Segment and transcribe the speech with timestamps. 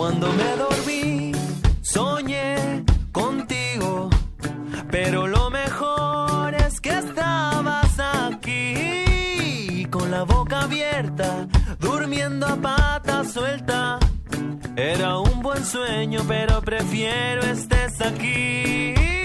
[0.00, 1.32] Cuando me dormí,
[1.82, 4.08] soñé contigo,
[4.90, 11.46] pero lo mejor es que estabas aquí, con la boca abierta,
[11.78, 13.98] durmiendo a pata suelta.
[14.74, 19.19] Era un buen sueño, pero prefiero estés aquí.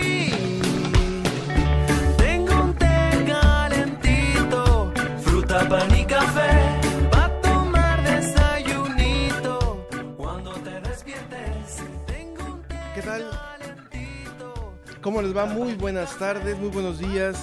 [15.06, 15.46] ¿Cómo les va?
[15.46, 17.38] Muy buenas tardes, muy buenos días.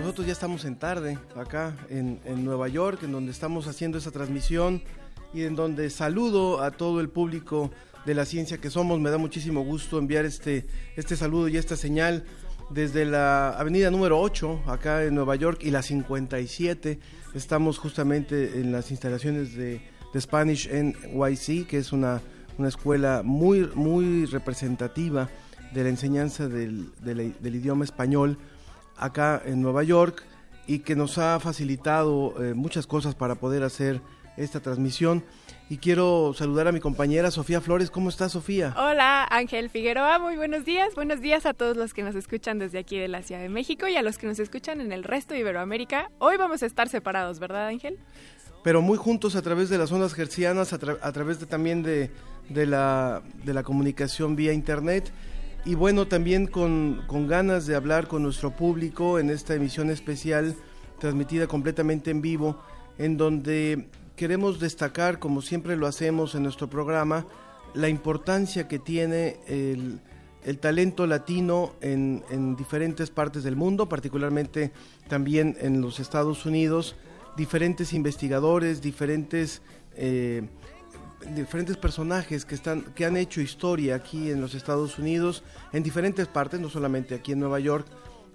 [0.00, 4.10] Nosotros ya estamos en tarde, acá en, en Nueva York, en donde estamos haciendo esta
[4.10, 4.82] transmisión
[5.32, 7.70] y en donde saludo a todo el público
[8.04, 9.00] de la ciencia que somos.
[9.00, 12.26] Me da muchísimo gusto enviar este, este saludo y esta señal
[12.68, 17.00] desde la avenida número 8, acá en Nueva York, y la 57.
[17.32, 19.80] Estamos justamente en las instalaciones de,
[20.12, 22.20] de Spanish NYC, que es una,
[22.58, 25.30] una escuela muy, muy representativa
[25.72, 28.38] de la enseñanza del, del- del idioma español
[28.96, 30.22] acá en Nueva York
[30.66, 34.00] y que nos ha facilitado eh, muchas cosas para poder hacer
[34.36, 35.24] esta transmisión.
[35.68, 37.90] Y quiero saludar a mi compañera Sofía Flores.
[37.90, 38.74] ¿Cómo está Sofía?
[38.76, 40.94] Hola, Ángel Figueroa, muy buenos días.
[40.96, 43.86] Buenos días a todos los que nos escuchan desde aquí de la Ciudad de México
[43.86, 46.10] y a los que nos escuchan en el resto de Iberoamérica.
[46.18, 47.98] Hoy vamos a estar separados, ¿verdad, Ángel?
[48.64, 51.82] Pero muy juntos a través de las ondas gercianas, a, tra- a través de, también
[51.84, 52.10] de,
[52.48, 55.12] de la, de la comunicación vía internet.
[55.64, 60.54] Y bueno, también con, con ganas de hablar con nuestro público en esta emisión especial
[60.98, 62.62] transmitida completamente en vivo,
[62.98, 67.26] en donde queremos destacar, como siempre lo hacemos en nuestro programa,
[67.74, 70.00] la importancia que tiene el,
[70.44, 74.72] el talento latino en, en diferentes partes del mundo, particularmente
[75.08, 76.96] también en los Estados Unidos,
[77.36, 79.62] diferentes investigadores, diferentes
[79.96, 80.48] eh,
[81.34, 85.42] diferentes personajes que están que han hecho historia aquí en los Estados Unidos
[85.72, 87.86] en diferentes partes, no solamente aquí en Nueva York,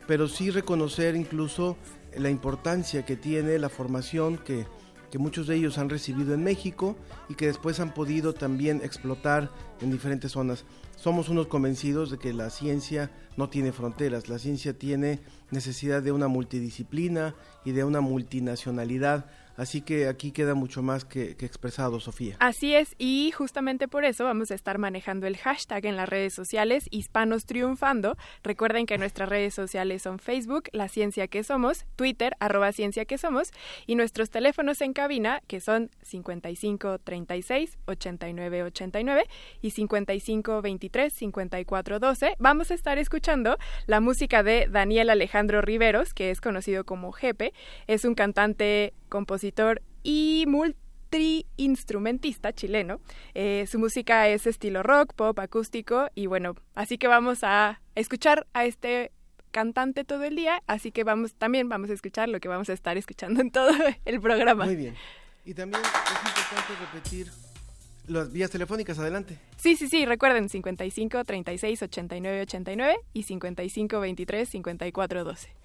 [0.08, 1.78] pero sí reconocer incluso
[2.18, 4.66] la importancia que tiene la formación que,
[5.12, 6.96] que muchos de ellos han recibido en México
[7.30, 9.52] y que después han podido también explotar
[9.82, 10.66] en diferentes zonas.
[10.96, 15.20] Somos unos convencidos de que la ciencia no tiene fronteras, la ciencia tiene
[15.52, 17.36] necesidad de una multidisciplina
[17.66, 19.26] y de una multinacionalidad,
[19.58, 22.36] así que aquí queda mucho más que, expresado, Sofía.
[22.40, 26.34] Así es, y justamente por eso vamos a estar manejando el hashtag en las redes
[26.34, 28.18] sociales Hispanos Triunfando.
[28.44, 33.18] Recuerden que nuestras redes sociales son Facebook, La Ciencia que Somos, Twitter, arroba Ciencia que
[33.18, 33.52] Somos,
[33.86, 39.26] y nuestros teléfonos en cabina, que son 55 36 89 89
[39.62, 42.36] y 55 23 54 12.
[42.40, 43.58] Vamos a estar escuchando
[43.88, 47.54] la música de Daniel Alejandro Riveros, que es conocido como Jepe.
[47.88, 53.00] Es un cantante, compositor y multiinstrumentista chileno.
[53.34, 58.46] Eh, su música es estilo rock, pop, acústico y bueno, así que vamos a escuchar
[58.52, 59.14] a este
[59.52, 62.74] cantante todo el día, así que vamos también vamos a escuchar lo que vamos a
[62.74, 63.72] estar escuchando en todo
[64.04, 64.66] el programa.
[64.66, 64.96] Muy bien.
[65.46, 67.32] Y también es importante repetir
[68.08, 69.40] las vías telefónicas, adelante.
[69.56, 75.56] Sí, sí, sí, recuerden 55 36 89 89 y 55 23 54 12.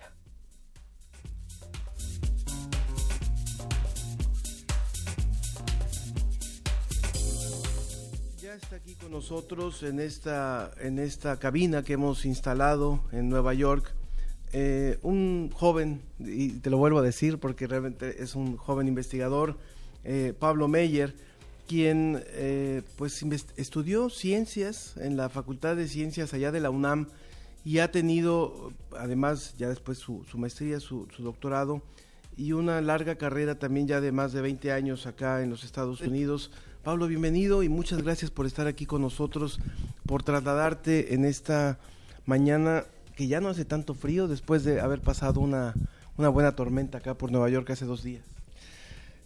[8.50, 13.54] Ya está aquí con nosotros en esta, en esta cabina que hemos instalado en Nueva
[13.54, 13.94] York
[14.52, 19.56] eh, un joven, y te lo vuelvo a decir porque realmente es un joven investigador,
[20.02, 21.14] eh, Pablo Meyer,
[21.68, 23.24] quien eh, pues
[23.56, 27.06] estudió ciencias en la Facultad de Ciencias allá de la UNAM
[27.64, 31.82] y ha tenido, además, ya después su, su maestría, su, su doctorado
[32.36, 36.00] y una larga carrera también ya de más de 20 años acá en los Estados
[36.00, 36.50] Unidos.
[36.82, 39.60] Pablo, bienvenido y muchas gracias por estar aquí con nosotros,
[40.06, 41.78] por trasladarte en esta
[42.24, 42.84] mañana
[43.16, 45.74] que ya no hace tanto frío después de haber pasado una,
[46.16, 48.24] una buena tormenta acá por Nueva York hace dos días.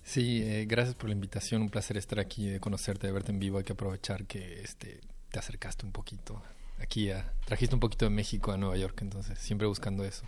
[0.03, 3.39] Sí, eh, gracias por la invitación, un placer estar aquí, de conocerte, de verte en
[3.39, 3.59] vivo.
[3.59, 6.43] Hay que aprovechar que este, te acercaste un poquito
[6.81, 10.25] aquí, a, trajiste un poquito de México a Nueva York, entonces siempre buscando eso.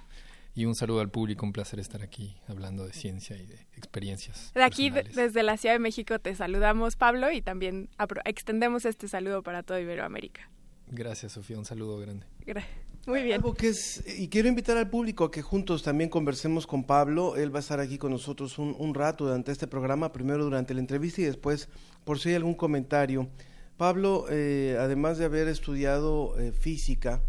[0.56, 4.52] Y un saludo al público, un placer estar aquí hablando de ciencia y de experiencias.
[4.54, 5.14] De aquí, personales.
[5.14, 7.90] desde la Ciudad de México, te saludamos, Pablo, y también
[8.24, 10.50] extendemos este saludo para todo Iberoamérica.
[10.88, 12.24] Gracias, Sofía, un saludo grande.
[12.46, 12.64] Gra-
[13.06, 13.34] Muy bien.
[13.36, 17.36] Algo que es, y quiero invitar al público a que juntos también conversemos con Pablo.
[17.36, 20.72] Él va a estar aquí con nosotros un, un rato durante este programa, primero durante
[20.72, 21.68] la entrevista y después
[22.04, 23.28] por si hay algún comentario.
[23.76, 27.20] Pablo, eh, además de haber estudiado eh, física,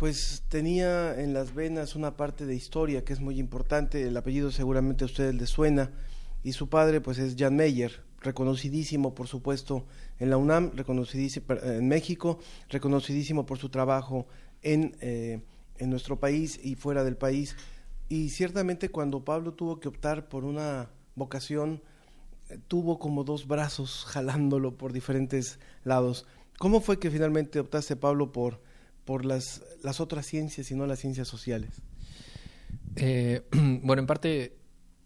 [0.00, 4.02] pues tenía en las venas una parte de historia que es muy importante.
[4.02, 5.90] El apellido seguramente a ustedes les suena.
[6.42, 9.84] Y su padre, pues es Jan Meyer, reconocidísimo, por supuesto,
[10.18, 12.38] en la UNAM, reconocidísimo en México,
[12.70, 14.26] reconocidísimo por su trabajo
[14.62, 15.42] en, eh,
[15.76, 17.54] en nuestro país y fuera del país.
[18.08, 21.82] Y ciertamente cuando Pablo tuvo que optar por una vocación,
[22.48, 26.24] eh, tuvo como dos brazos jalándolo por diferentes lados.
[26.58, 28.62] ¿Cómo fue que finalmente optaste, Pablo, por,
[29.10, 31.82] por las, las otras ciencias y no las ciencias sociales?
[32.94, 33.42] Eh,
[33.82, 34.56] bueno, en parte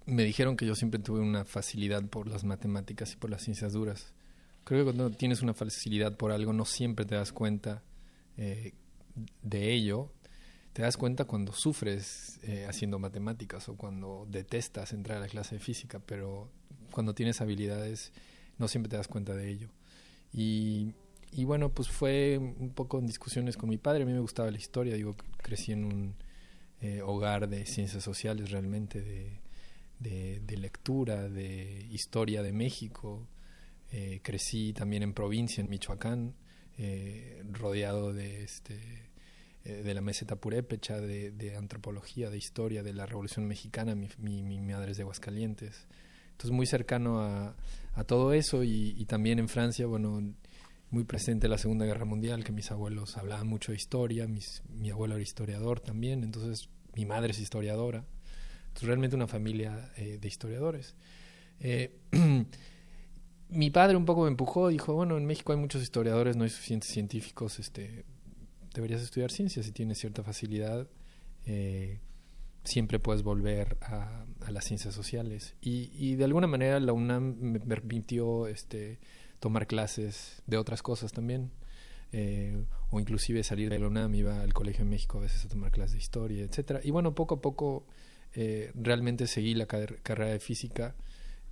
[0.05, 3.73] me dijeron que yo siempre tuve una facilidad por las matemáticas y por las ciencias
[3.73, 4.13] duras.
[4.65, 7.83] Creo que cuando tienes una facilidad por algo no siempre te das cuenta
[8.37, 8.75] eh,
[9.41, 10.13] de ello.
[10.75, 15.55] Te das cuenta cuando sufres eh, haciendo matemáticas o cuando detestas entrar a la clase
[15.55, 16.51] de física, pero
[16.91, 18.13] cuando tienes habilidades
[18.59, 19.71] no siempre te das cuenta de ello.
[20.31, 20.93] Y,
[21.37, 24.05] y bueno, pues fue un poco en discusiones con mi padre.
[24.05, 26.15] A mí me gustaba la historia, digo, crecí en un
[26.81, 29.41] eh, hogar de ciencias sociales realmente,
[29.99, 33.27] de, lectura, de historia de México.
[33.91, 36.35] Eh, crecí también en provincia, en Michoacán,
[36.79, 39.11] eh, rodeado de, este,
[39.65, 43.97] eh, de la meseta purépecha, de, de antropología, de historia, de la Revolución Mexicana.
[43.97, 45.89] Mi, mi, mi madre es de Aguascalientes.
[46.31, 47.57] Entonces muy cercano a,
[47.95, 50.21] a todo eso y, y también en Francia, bueno,
[50.91, 54.91] muy presente la Segunda Guerra Mundial, que mis abuelos hablaban mucho de historia, mis, mi
[54.91, 58.05] abuelo era historiador también, entonces mi madre es historiadora,
[58.69, 60.95] entonces realmente una familia eh, de historiadores.
[61.61, 61.99] Eh,
[63.49, 66.51] mi padre un poco me empujó, dijo, bueno, en México hay muchos historiadores, no hay
[66.51, 68.05] suficientes científicos, este,
[68.75, 70.89] deberías estudiar ciencias si tienes cierta facilidad.
[71.47, 72.01] Eh,
[72.65, 75.55] siempre puedes volver a, a las ciencias sociales.
[75.61, 78.99] Y, y, de alguna manera la UNAM me permitió este,
[79.45, 81.51] tomar clases de otras cosas también.
[82.13, 85.49] Eh, o inclusive salir de la UNAM, iba al Colegio de México a veces a
[85.49, 87.85] tomar clases de historia, etcétera Y bueno, poco a poco
[88.33, 90.95] eh, realmente seguí la car carrera de física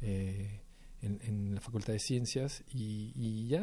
[0.01, 0.61] eh,
[1.03, 3.63] en, la Facultad de Ciencias y, ya.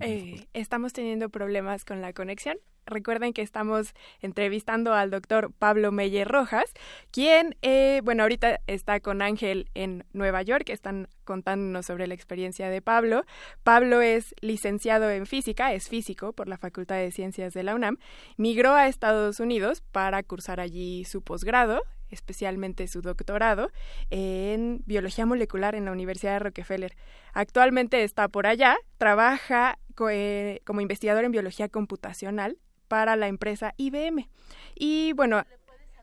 [0.00, 2.58] Eh, estamos teniendo problemas con la conexión.
[2.86, 6.72] Recuerden que estamos entrevistando al doctor Pablo Meyer Rojas,
[7.10, 12.70] quien, eh, bueno, ahorita está con Ángel en Nueva York, están contándonos sobre la experiencia
[12.70, 13.24] de Pablo.
[13.64, 17.98] Pablo es licenciado en física, es físico por la Facultad de Ciencias de la UNAM,
[18.36, 23.70] migró a Estados Unidos para cursar allí su posgrado, especialmente su doctorado
[24.10, 26.96] en biología molecular en la Universidad de Rockefeller.
[27.32, 29.78] Actualmente está por allá, trabaja
[30.10, 32.58] eh, como investigador en biología computacional
[32.88, 34.28] para la empresa IBM.
[34.74, 35.44] Y bueno,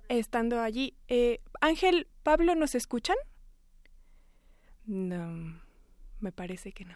[0.09, 3.17] estando allí, eh, Ángel, Pablo, ¿nos escuchan?
[4.85, 5.61] No,
[6.19, 6.95] me parece que no.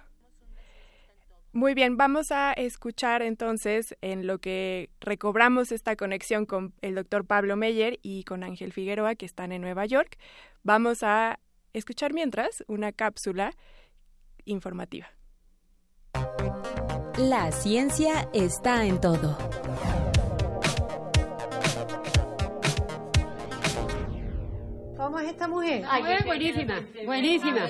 [1.57, 7.25] Muy bien, vamos a escuchar entonces en lo que recobramos esta conexión con el doctor
[7.25, 10.19] Pablo Meyer y con Ángel Figueroa, que están en Nueva York.
[10.61, 11.39] Vamos a
[11.73, 13.53] escuchar mientras una cápsula
[14.45, 15.07] informativa.
[17.17, 19.35] La ciencia está en todo.
[24.95, 25.83] ¿Cómo es esta mujer?
[25.89, 27.67] Ay, buenísima, buenísima.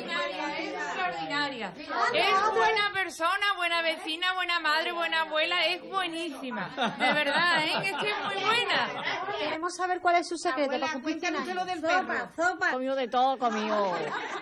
[1.46, 1.74] Extraordinaria.
[2.14, 6.70] Es buena persona, buena vecina, buena madre, buena abuela, es buenísima.
[6.98, 7.72] De verdad, ¿eh?
[7.90, 9.04] Es que es muy buena.
[9.40, 12.30] Queremos saber cuál es su secreto Abuela, cuéntanos lo del Sopa, perro.
[12.36, 12.72] sopa.
[12.72, 13.94] Comió de todo, comió.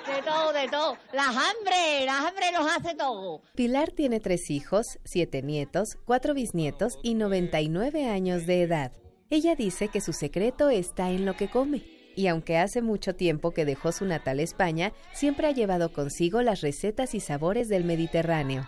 [0.08, 0.98] De todo, de todo.
[1.14, 3.42] Las hambre, las hambre nos hace todo.
[3.56, 8.92] Pilar tiene tres hijos, siete nietos, cuatro bisnietos y 99 años de edad.
[9.30, 11.95] Ella dice que su secreto está en lo que come.
[12.16, 16.62] Y aunque hace mucho tiempo que dejó su natal España, siempre ha llevado consigo las
[16.62, 18.68] recetas y sabores del Mediterráneo.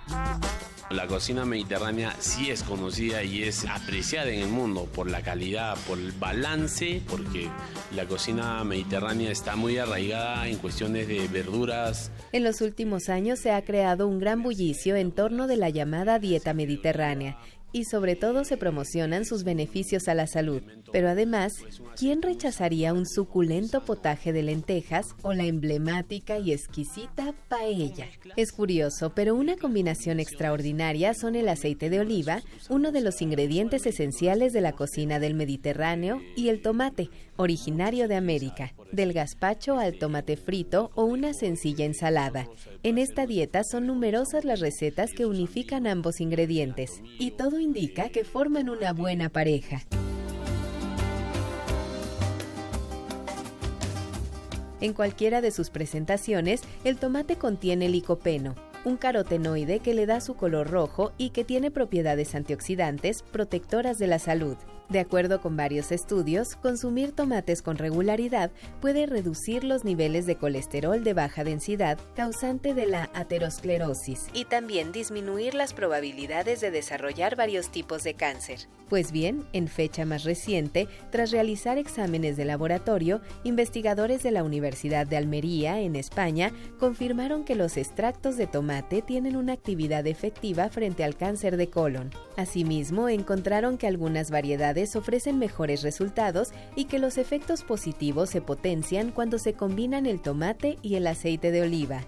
[0.90, 5.78] La cocina mediterránea sí es conocida y es apreciada en el mundo por la calidad,
[5.86, 7.50] por el balance, porque
[7.94, 12.10] la cocina mediterránea está muy arraigada en cuestiones de verduras.
[12.32, 16.20] En los últimos años se ha creado un gran bullicio en torno de la llamada
[16.20, 17.38] dieta mediterránea
[17.78, 20.64] y sobre todo se promocionan sus beneficios a la salud.
[20.92, 21.54] Pero además,
[21.96, 28.08] ¿quién rechazaría un suculento potaje de lentejas o la emblemática y exquisita paella?
[28.36, 33.86] Es curioso, pero una combinación extraordinaria son el aceite de oliva, uno de los ingredientes
[33.86, 39.98] esenciales de la cocina del Mediterráneo, y el tomate, originario de América, del gazpacho al
[39.98, 42.48] tomate frito o una sencilla ensalada.
[42.84, 48.24] En esta dieta son numerosas las recetas que unifican ambos ingredientes, y todo indica que
[48.24, 49.82] forman una buena pareja.
[54.80, 58.54] En cualquiera de sus presentaciones, el tomate contiene licopeno,
[58.86, 64.08] un carotenoide que le da su color rojo y que tiene propiedades antioxidantes protectoras de
[64.08, 64.56] la salud.
[64.90, 71.04] De acuerdo con varios estudios, consumir tomates con regularidad puede reducir los niveles de colesterol
[71.04, 77.70] de baja densidad causante de la aterosclerosis y también disminuir las probabilidades de desarrollar varios
[77.70, 78.60] tipos de cáncer.
[78.90, 85.06] Pues bien, en fecha más reciente, tras realizar exámenes de laboratorio, investigadores de la Universidad
[85.06, 91.04] de Almería, en España, confirmaron que los extractos de tomate tienen una actividad efectiva frente
[91.04, 92.12] al cáncer de colon.
[92.38, 99.12] Asimismo, encontraron que algunas variedades ofrecen mejores resultados y que los efectos positivos se potencian
[99.12, 102.02] cuando se combinan el tomate y el aceite de oliva.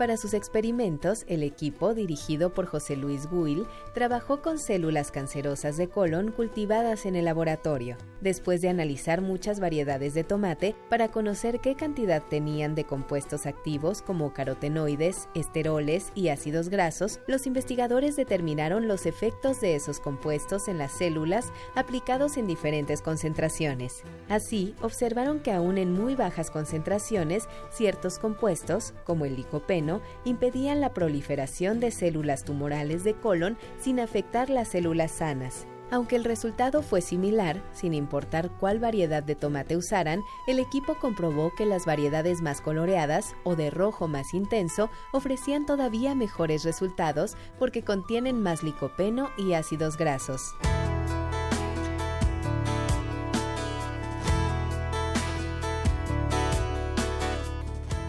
[0.00, 5.90] Para sus experimentos, el equipo, dirigido por José Luis Guil, trabajó con células cancerosas de
[5.90, 7.98] colon cultivadas en el laboratorio.
[8.22, 14.00] Después de analizar muchas variedades de tomate para conocer qué cantidad tenían de compuestos activos
[14.00, 20.78] como carotenoides, esteroles y ácidos grasos, los investigadores determinaron los efectos de esos compuestos en
[20.78, 24.02] las células aplicados en diferentes concentraciones.
[24.30, 29.89] Así, observaron que aún en muy bajas concentraciones, ciertos compuestos, como el licopeno,
[30.24, 35.66] impedían la proliferación de células tumorales de colon sin afectar las células sanas.
[35.92, 41.52] Aunque el resultado fue similar, sin importar cuál variedad de tomate usaran, el equipo comprobó
[41.56, 47.82] que las variedades más coloreadas o de rojo más intenso ofrecían todavía mejores resultados porque
[47.82, 50.54] contienen más licopeno y ácidos grasos.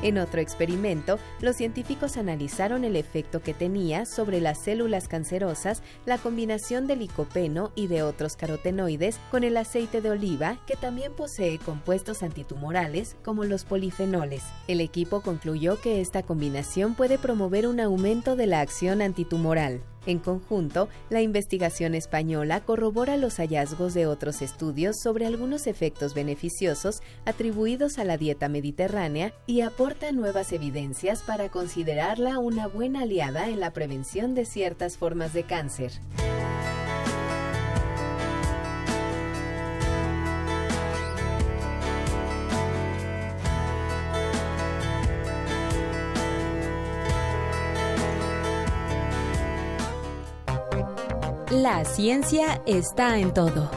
[0.02, 6.18] En otro experimento, los científicos analizaron el efecto que tenía sobre las células cancerosas la
[6.18, 11.60] combinación de licopeno y de otros carotenoides con el aceite de oliva, que también posee
[11.60, 14.44] compuestos antitumorales como los polifenoles.
[14.68, 19.82] El equipo concluyó que esta combinación puede promover un aumento de la acción antitumoral.
[20.06, 27.02] En conjunto, la investigación española corrobora los hallazgos de otros estudios sobre algunos efectos beneficiosos
[27.26, 33.60] atribuidos a la dieta mediterránea y aporta nuevas evidencias para considerarla una buena aliada en
[33.60, 35.92] la prevención de ciertas formas de cáncer.
[51.52, 53.70] La ciencia está en todo.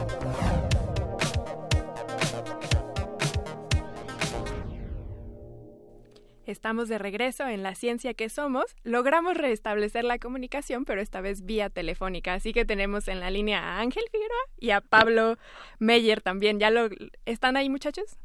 [6.45, 8.77] Estamos de regreso en La Ciencia que Somos.
[8.83, 12.33] Logramos restablecer la comunicación, pero esta vez vía telefónica.
[12.35, 15.37] Así que tenemos en la línea a Ángel Figueroa y a Pablo
[15.79, 16.61] Meyer también.
[16.61, 16.87] ¿Ya lo
[17.25, 18.17] están ahí, muchachos?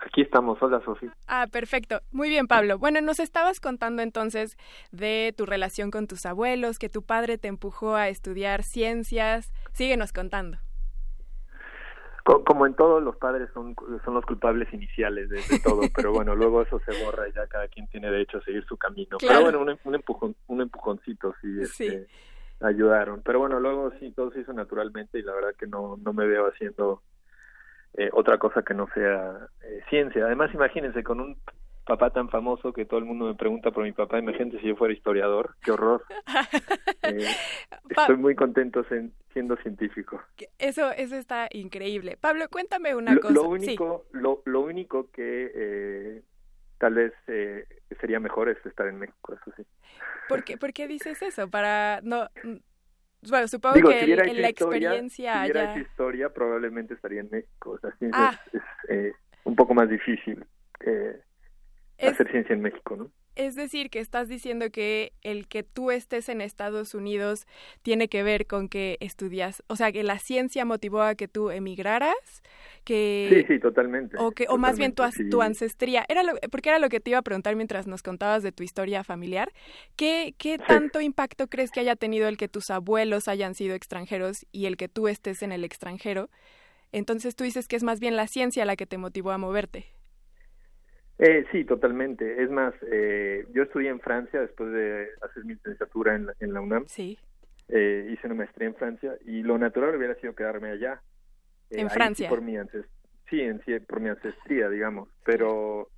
[0.00, 0.60] Aquí estamos.
[0.62, 1.14] Hola, Sofía.
[1.26, 2.00] Ah, perfecto.
[2.10, 2.78] Muy bien, Pablo.
[2.78, 4.56] Bueno, nos estabas contando entonces
[4.92, 9.52] de tu relación con tus abuelos, que tu padre te empujó a estudiar ciencias.
[9.72, 10.58] Síguenos contando.
[12.24, 16.34] Como en todo, los padres son, son los culpables iniciales de, de todo, pero bueno,
[16.34, 19.18] luego eso se borra y ya cada quien tiene derecho a seguir su camino.
[19.18, 19.46] Claro.
[19.46, 22.06] Pero bueno, un, un, empujón, un empujoncito sí, este,
[22.60, 23.22] ayudaron.
[23.22, 26.26] Pero bueno, luego sí, todo se hizo naturalmente y la verdad que no, no me
[26.26, 27.02] veo haciendo
[27.94, 30.24] eh, otra cosa que no sea eh, ciencia.
[30.26, 31.36] Además, imagínense, con un
[31.84, 34.76] papá tan famoso que todo el mundo me pregunta por mi papá, imagínate si yo
[34.76, 36.04] fuera historiador, qué horror.
[37.02, 37.26] Eh,
[37.88, 38.84] estoy muy contento
[39.32, 40.22] siendo científico.
[40.58, 42.18] Eso, eso está increíble.
[42.20, 43.32] Pablo, cuéntame una Lo, cosa.
[43.34, 43.48] lo Sí.
[43.48, 46.22] único, lo, lo único que
[46.78, 47.64] tal vez eh,
[48.00, 49.62] sería mejor es estar en México, eso sí.
[50.28, 51.48] ¿Por qué, por qué dices eso?
[51.48, 52.28] Para no.
[53.28, 55.72] Bueno, supongo Digo, que si el- en la historia, experiencia si allá.
[55.72, 57.72] hecho historia, probablemente estaría en México.
[57.72, 58.38] O sea, Ah.
[58.52, 59.12] es, es, eh,
[59.44, 60.44] un poco más difícil.
[60.80, 61.20] Eh,
[62.08, 63.10] hacer ciencia en México, ¿no?
[63.36, 67.46] Es decir, que estás diciendo que el que tú estés en Estados Unidos
[67.82, 71.50] tiene que ver con que estudias, o sea, que la ciencia motivó a que tú
[71.50, 72.42] emigraras,
[72.84, 74.16] que Sí, sí, totalmente.
[74.18, 77.10] o que o más bien tu, tu ancestría, era lo, porque era lo que te
[77.10, 79.50] iba a preguntar mientras nos contabas de tu historia familiar,
[79.96, 84.44] ¿qué qué tanto impacto crees que haya tenido el que tus abuelos hayan sido extranjeros
[84.52, 86.28] y el que tú estés en el extranjero?
[86.92, 89.86] Entonces tú dices que es más bien la ciencia la que te motivó a moverte.
[91.22, 92.42] Eh, sí, totalmente.
[92.42, 96.54] Es más, eh, yo estudié en Francia después de hacer mi licenciatura en la, en
[96.54, 96.86] la UNAM.
[96.86, 97.18] Sí.
[97.68, 101.02] Eh, hice una maestría en Francia y lo natural hubiera sido quedarme allá.
[101.68, 102.28] Eh, En ahí sí Francia.
[102.30, 102.56] por mi
[103.28, 105.10] sí, en sí, por mi ancestría, digamos.
[105.24, 105.90] Pero,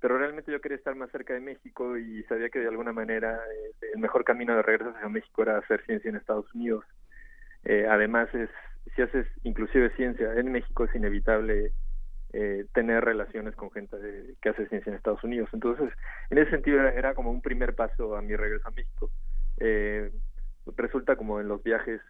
[0.00, 3.34] pero realmente yo quería estar más cerca de México y sabía que de alguna manera
[3.34, 6.84] eh, el mejor camino de regreso hacia México era hacer ciencia en Estados Unidos.
[7.64, 8.48] Eh, además, es
[8.94, 11.72] si haces inclusive ciencia en México es inevitable
[12.32, 15.50] eh, tener relaciones con gente de- que hace ciencia en Estados Unidos.
[15.52, 15.90] Entonces,
[16.30, 19.10] en ese sentido era, era como un primer paso a mi regreso a México.
[19.58, 20.10] Eh,
[20.76, 22.00] resulta como en los viajes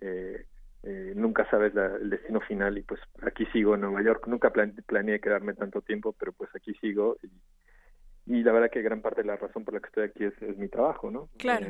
[0.00, 0.44] eh,
[0.82, 4.26] eh, nunca sabes la- el destino final y pues aquí sigo en Nueva York.
[4.26, 7.30] Nunca plan- planeé quedarme tanto tiempo, pero pues aquí sigo y,
[8.38, 10.34] y la verdad que gran parte de la razón por la que estoy aquí es,
[10.42, 11.30] es mi trabajo, ¿no?
[11.38, 11.68] Claro.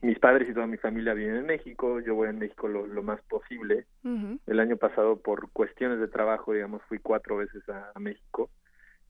[0.00, 3.02] Mis padres y toda mi familia viven en México, yo voy a México lo, lo
[3.02, 3.86] más posible.
[4.46, 8.50] El año pasado, por cuestiones de trabajo, digamos, fui cuatro veces a, a México.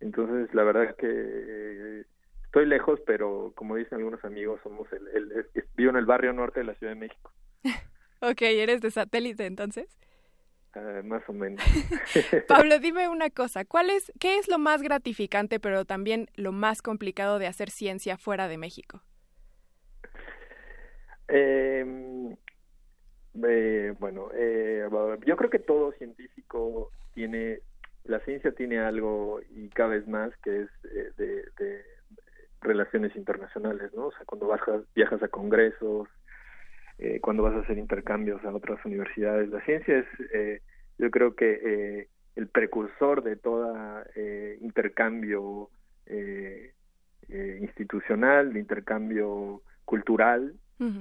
[0.01, 2.05] Entonces, la verdad que eh,
[2.45, 6.33] estoy lejos, pero como dicen algunos amigos, somos el, el- es- vivo en el barrio
[6.33, 7.33] norte de la Ciudad de México,
[8.21, 9.99] Ok, eres de satélite entonces.
[10.75, 11.63] eh, más o menos.
[12.49, 16.81] Pablo, dime una cosa, ¿cuál es, ¿qué es lo más gratificante pero también lo más
[16.83, 19.03] complicado de hacer ciencia fuera de México?
[21.29, 22.37] Eh,
[23.43, 24.89] eh, bueno, eh,
[25.27, 27.61] yo creo que todo científico tiene,
[28.05, 31.27] la ciencia tiene algo y cada vez más que es eh, de,
[31.59, 31.85] de
[32.61, 34.07] relaciones internacionales, ¿no?
[34.07, 36.09] O sea, cuando bajas, viajas a congresos,
[36.99, 40.61] eh, cuando vas a hacer intercambios a otras universidades, la ciencia es, eh,
[40.99, 45.71] yo creo que eh, el precursor de toda eh, intercambio
[47.61, 50.55] institucional, de intercambio cultural,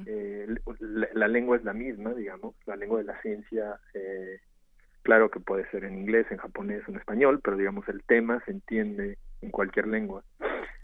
[0.06, 0.48] eh,
[0.80, 4.39] la, la lengua es la misma, digamos, la lengua de la ciencia, eh,
[5.01, 8.51] claro que puede ser en inglés, en japonés, en español, pero digamos el tema se
[8.51, 10.24] entiende en cualquier lengua.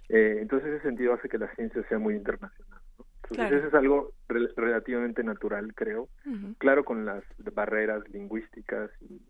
[0.09, 2.81] Eh, entonces ese sentido hace que la ciencia sea muy internacional.
[2.97, 3.05] ¿no?
[3.23, 3.57] Entonces Claro.
[3.57, 6.09] eso es algo rel- relativamente natural, creo.
[6.57, 7.23] Claro con las
[7.53, 9.21] barreras lingüísticas y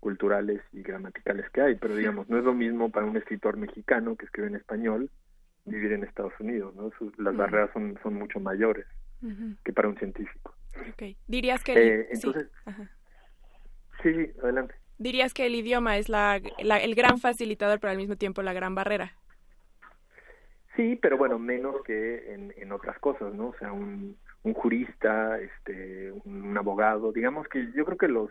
[0.00, 4.16] culturales y gramaticales que hay, pero digamos, no es lo mismo para un escritor mexicano
[4.16, 5.10] que escribe en español
[5.64, 6.90] vivir en Estados Unidos, ¿no?
[6.98, 8.86] Sus- las barreras son, son mucho mayores
[9.64, 10.54] Que para un científico.
[10.90, 11.16] Ok.
[11.28, 12.90] Dirías que Eh, el, sí, entonces- ajá.
[14.02, 14.74] Sí, sí, adelante.
[14.98, 18.52] dirías que el idioma es la, la- el gran facilitador pero al mismo tiempo la
[18.52, 19.12] gran barrera.
[20.76, 23.48] Sí, pero bueno, menos que en, en otras cosas, ¿no?
[23.48, 28.30] O sea, un, un jurista, este, un, un abogado, digamos que yo creo que los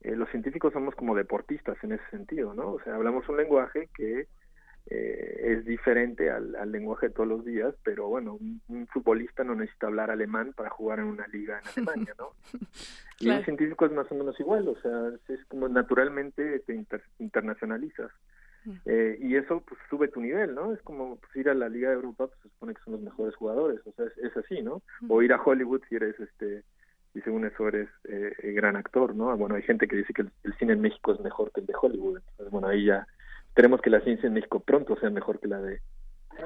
[0.00, 2.72] eh, los científicos somos como deportistas en ese sentido, ¿no?
[2.72, 4.26] O sea, hablamos un lenguaje que
[4.88, 9.42] eh, es diferente al, al lenguaje de todos los días, pero bueno, un, un futbolista
[9.44, 12.30] no necesita hablar alemán para jugar en una liga en Alemania, ¿no?
[13.18, 17.02] Y un científico es más o menos igual, o sea, es como naturalmente te inter-
[17.18, 18.10] internacionalizas.
[18.84, 20.72] Eh, y eso pues sube tu nivel, ¿no?
[20.74, 23.02] Es como pues, ir a la Liga de Europa, pues se supone que son los
[23.02, 24.82] mejores jugadores, o sea, es, es así, ¿no?
[25.08, 26.62] O ir a Hollywood si eres, este,
[27.14, 29.34] y según eso eres eh, eh, gran actor, ¿no?
[29.36, 31.66] Bueno, hay gente que dice que el, el cine en México es mejor que el
[31.66, 33.06] de Hollywood, entonces bueno, ahí ya
[33.56, 35.80] tenemos que la ciencia en México pronto sea mejor que la de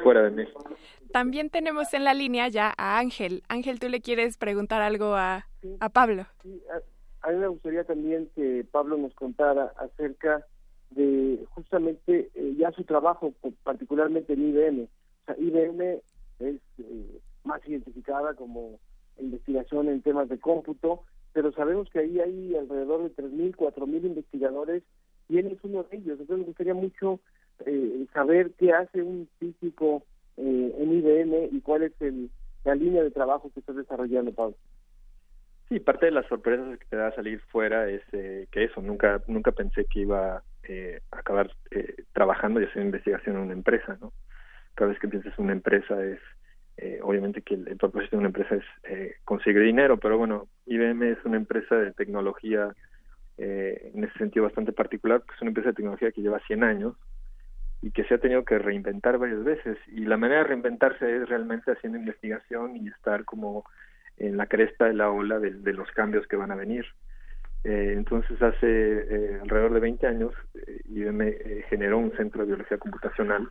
[0.04, 0.64] fuera de México.
[1.12, 3.42] También tenemos en la línea ya a Ángel.
[3.48, 5.48] Ángel, ¿tú le quieres preguntar algo a,
[5.80, 6.24] a Pablo?
[6.42, 10.46] Sí, a, a mí me gustaría también que Pablo nos contara acerca
[10.90, 14.82] de justamente eh, ya su trabajo, particularmente en IBM.
[14.82, 16.00] O sea, IBM
[16.38, 18.78] es eh, más identificada como
[19.18, 24.84] investigación en temas de cómputo, pero sabemos que ahí hay alrededor de 3.000, 4.000 investigadores
[25.30, 26.18] y él es uno de ellos.
[26.20, 27.20] Entonces me gustaría mucho
[27.64, 30.02] eh, saber qué hace un físico
[30.36, 32.30] eh, en IBM y cuál es el,
[32.64, 34.56] la línea de trabajo que está desarrollando, Pablo.
[35.68, 39.22] Sí, parte de las sorpresas que te da salir fuera es eh, que eso, nunca
[39.28, 43.96] nunca pensé que iba eh, a acabar eh, trabajando y hacer investigación en una empresa,
[44.00, 44.12] ¿no?
[44.74, 46.18] Cada vez que piensas en una empresa es,
[46.76, 50.48] eh, obviamente que el, el propósito de una empresa es eh, conseguir dinero, pero bueno,
[50.66, 52.74] IBM es una empresa de tecnología
[53.40, 56.62] eh, en ese sentido bastante particular, porque es una empresa de tecnología que lleva 100
[56.62, 56.94] años
[57.83, 61.29] y que se ha tenido que reinventar varias veces, y la manera de reinventarse es
[61.29, 63.64] realmente haciendo investigación y estar como
[64.18, 66.85] en la cresta de la ola de, los cambios que van a venir.
[67.64, 72.48] Eh, entonces, hace eh, alrededor de 20 años, eh, IBM eh, generó un centro de
[72.48, 73.48] biología computacional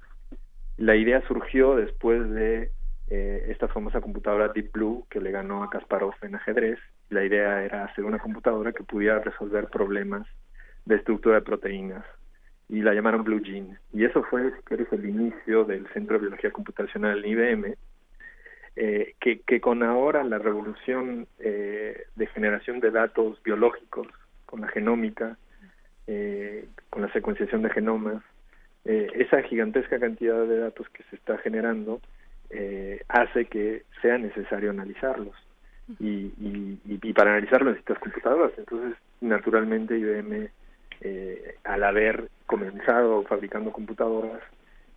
[0.78, 2.72] La idea surgió después de
[3.10, 6.80] eh, esta famosa computadora Deep Blue que le ganó a Kasparov en ajedrez.
[7.10, 10.28] La idea era hacer una computadora que pudiera resolver problemas
[10.86, 12.06] de estructura de proteínas
[12.70, 13.78] y la llamaron Blue Gene.
[13.94, 17.76] Y eso fue, el inicio del Centro de Biología Computacional IBM,
[18.76, 24.08] eh, que, que, con ahora la revolución eh, de generación de datos biológicos,
[24.46, 25.38] con la genómica,
[26.08, 28.24] eh, con la secuenciación de genomas,
[28.86, 32.02] eh, esa gigantesca cantidad de datos que se está generando
[32.50, 35.36] eh, hace que sea necesario analizarlos.
[36.00, 38.52] Y, y, y, para analizarlo necesitas computadoras.
[38.58, 40.50] Entonces, naturalmente, IBM,
[41.02, 44.42] eh, al haber comenzado fabricando computadoras,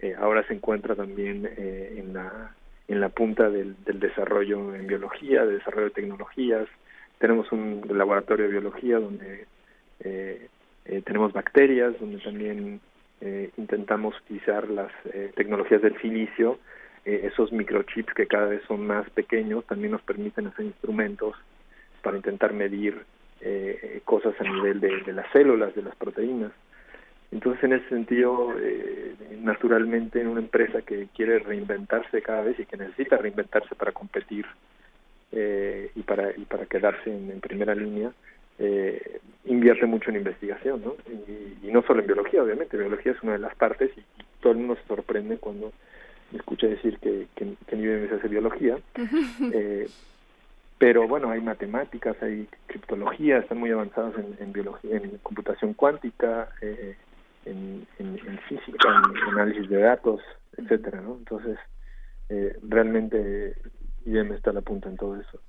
[0.01, 2.55] eh, ahora se encuentra también eh, en la
[2.88, 6.67] en la punta del, del, desarrollo en biología, de desarrollo de tecnologías.
[7.19, 9.47] Tenemos un laboratorio de biología donde
[10.01, 10.49] eh,
[11.07, 12.81] tenemos bacterias, donde también
[13.21, 14.91] eh, intentamos utilizar las
[15.37, 16.59] tecnologías del silicio,
[17.05, 21.35] esos microchips que cada vez son más pequeños, también nos permiten hacer instrumentos
[22.03, 23.05] para intentar medir
[24.05, 26.53] cosas a nivel de, de las células, de las proteínas.
[27.33, 32.67] Entonces, en ese sentido, eh, naturalmente, en una empresa que quiere reinventarse cada vez y
[32.67, 34.45] que necesita reinventarse para competir
[35.33, 38.12] eh, y para y para quedarse en, primera línea,
[38.59, 40.95] eh, invierte mucho en investigación, ¿no?
[41.11, 44.03] Y, no solo en biología, obviamente, biología es una de las partes y
[44.43, 45.73] todo el mundo se sorprende cuando
[46.33, 48.79] me escucha decir que, que, que en IBM se hace biología.
[49.53, 49.88] eh,
[50.79, 56.49] pero bueno, hay matemáticas, hay criptología, están muy avanzados en, en biología, en computación cuántica,
[56.61, 56.97] eh,
[57.45, 60.21] en, en, en, física, en análisis de datos,
[60.57, 61.16] etcétera, ¿no?
[61.18, 61.59] Entonces,
[62.31, 63.55] eh, realmente
[64.07, 65.40] IBM está a la punta en todo eso.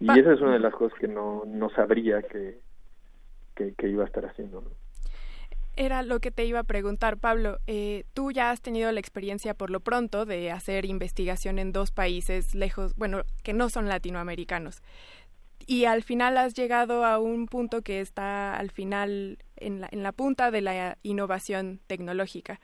[0.00, 2.58] Y esa es una de las cosas que no, no sabría que,
[3.54, 4.70] que, que iba a estar haciendo, ¿no?
[5.74, 7.58] Era lo que te iba a preguntar, Pablo.
[7.66, 11.92] Eh, tú ya has tenido la experiencia por lo pronto de hacer investigación en dos
[11.92, 14.82] países lejos, bueno, que no son latinoamericanos.
[15.66, 20.50] Y al final has llegado a un punto que está al final en la, punta
[20.50, 22.60] de la innovación tecnológica.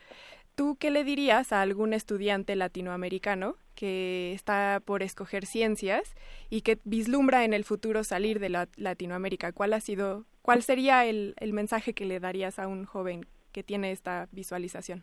[0.55, 6.15] ¿Tú qué le dirías a algún estudiante latinoamericano que está por escoger ciencias
[6.51, 9.53] y que vislumbra en el futuro salir de la Latinoamérica?
[9.53, 13.63] ¿Cuál ha sido ¿Cuál sería el, el, mensaje que le darías a un joven que
[13.63, 15.03] tiene esta visualización?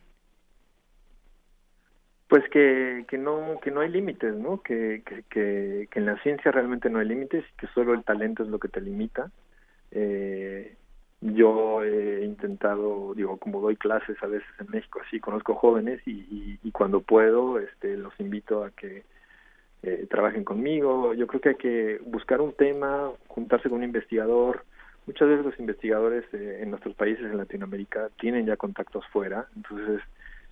[2.26, 4.60] Pues que, que no que no hay límites, ¿no?
[4.60, 8.42] Que, que, que, en la ciencia realmente no hay límites y que solo el talento
[8.42, 9.30] es lo que te limita.
[9.92, 10.74] Eh,
[11.20, 16.10] yo he intentado, digo, como doy clases a veces en México, así conozco jóvenes y,
[16.10, 19.04] y, y cuando puedo, este, los invito a que
[19.84, 21.14] eh, trabajen conmigo.
[21.14, 24.64] Yo creo que hay que buscar un tema, juntarse con un investigador,
[25.06, 30.02] muchas veces los investigadores eh, en nuestros países en Latinoamérica tienen ya contactos fuera, entonces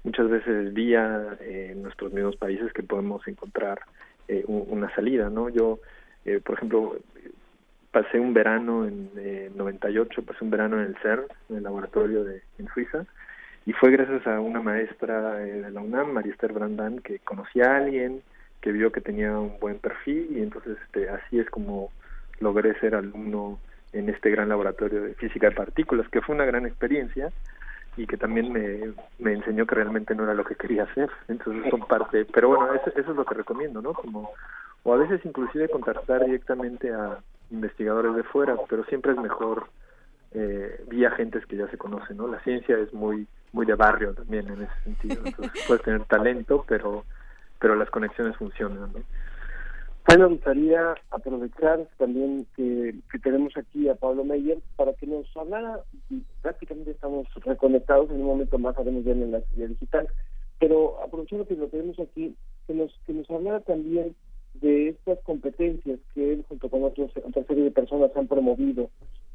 [0.03, 3.81] muchas veces vía eh, nuestros mismos países que podemos encontrar
[4.29, 5.49] eh, un, una salida, ¿no?
[5.49, 5.81] Yo,
[6.25, 6.97] eh, por ejemplo,
[7.95, 12.25] pasé un verano en eh, 98, pasé un verano en el CERN, en el laboratorio
[12.25, 13.07] de en Suiza,
[13.67, 17.71] y fue gracias a una maestra eh, de la UNAM, María Esther Brandán, que conocía
[17.71, 18.23] a alguien,
[18.61, 21.93] que vio que tenía un buen perfil, y entonces este, así es como
[22.41, 23.61] logré ser alumno
[23.95, 27.31] en este gran laboratorio de física de partículas, que fue una gran experiencia
[27.97, 31.09] y que también me, me enseñó que realmente no era lo que quería hacer.
[31.29, 33.95] Entonces son parte, pero bueno, eso, eso es lo que recomiendo, ¿no?
[33.95, 34.33] Como,
[34.83, 37.19] o a veces inclusive contactar directamente a
[37.51, 39.69] investigadores de fuera, pero siempre es mejor
[40.33, 42.27] eh, vía gentes que ya se conocen, ¿no?
[42.27, 45.23] La ciencia es muy muy de barrio también en ese sentido,
[45.69, 47.05] puedes tener talento, pero
[47.61, 49.01] pero las conexiones funcionan, ¿no?
[50.07, 55.27] Bueno, me gustaría aprovechar también que, que, tenemos aquí a Pablo Meyer para que nos
[55.35, 55.81] hablara,
[56.43, 60.07] prácticamente estamos reconectados, en un momento más haremos bien en la serie digital,
[60.61, 62.35] pero aprovechando que lo tenemos aquí,
[62.67, 64.15] que nos, que nos hablara también
[64.61, 68.91] de estas competencias que él junto con otros, otra serie de personas han promovido,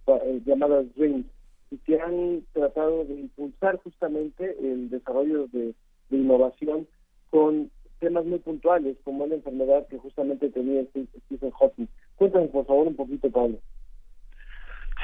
[0.06, 1.26] eh, llamadas DREAMS,
[1.72, 5.74] y que han tratado de impulsar justamente el desarrollo de,
[6.10, 6.88] de innovación
[7.32, 11.88] con temas muy puntuales, como la enfermedad que justamente tenía Stephen Hawking.
[12.16, 13.60] Cuéntame, por favor, un poquito, Pablo.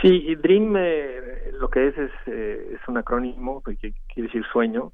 [0.02, 4.44] Sí, y DREAM eh, lo que es es, eh, es un acrónimo que quiere decir
[4.52, 4.92] sueño,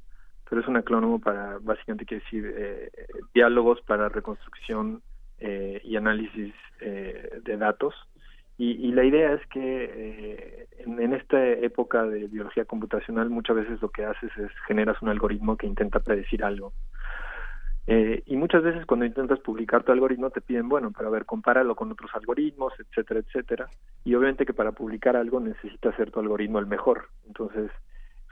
[0.47, 2.91] pero es un acrónimo para, básicamente quiere decir eh,
[3.33, 5.01] diálogos para reconstrucción
[5.39, 7.95] eh, y análisis eh, de datos.
[8.57, 13.55] Y, y, la idea es que eh, en, en, esta época de biología computacional muchas
[13.55, 16.73] veces lo que haces es generas un algoritmo que intenta predecir algo.
[17.87, 21.75] Eh, y muchas veces cuando intentas publicar tu algoritmo te piden, bueno, para ver, compáralo
[21.75, 23.69] con otros algoritmos, etcétera, etcétera.
[24.03, 27.07] Y obviamente que para publicar algo necesitas hacer tu algoritmo el mejor.
[27.25, 27.71] Entonces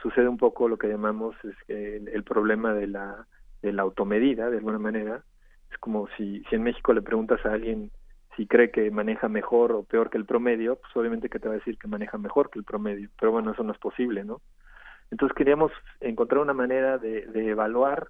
[0.00, 3.26] sucede un poco lo que llamamos es el, el problema de la
[3.62, 5.22] de la automedida, de alguna manera.
[5.70, 7.90] Es como si, si en México le preguntas a alguien
[8.36, 11.54] si cree que maneja mejor o peor que el promedio, pues obviamente que te va
[11.54, 14.40] a decir que maneja mejor que el promedio, pero bueno, eso no es posible, ¿no?
[15.10, 18.08] Entonces queríamos encontrar una manera de evaluar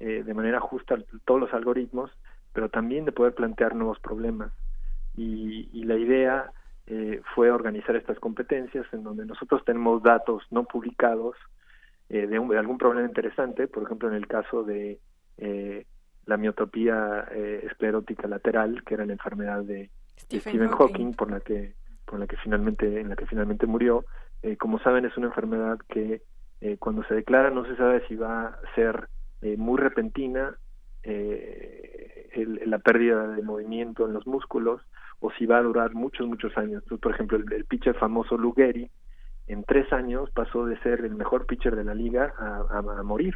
[0.00, 2.10] eh, de manera justa todos los algoritmos,
[2.52, 4.52] pero también de poder plantear nuevos problemas.
[5.16, 6.50] Y, y la idea
[6.86, 11.36] eh, fue organizar estas competencias en donde nosotros tenemos datos no publicados
[12.08, 14.98] eh, de, un- de algún problema interesante, por ejemplo, en el caso de
[15.38, 15.86] eh,
[16.26, 20.76] la miotropía eh, esclerótica lateral, que era la enfermedad de Stephen Stephen, Hawking.
[20.94, 24.04] Hawking, por la que por la que finalmente en la que finalmente murió.
[24.42, 26.22] Eh, como saben, es una enfermedad que
[26.78, 29.08] cuando se declara no se sabe si va a ser
[29.42, 30.56] eh, muy repentina
[31.02, 34.82] eh, el- la pérdida de movimiento en los músculos
[35.20, 36.82] o si va a durar muchos muchos años.
[36.82, 38.90] Entonces, por ejemplo, el, pitcher famoso Lou Gehrig
[39.46, 43.34] en tres años pasó de ser el mejor pitcher de la liga a, morir.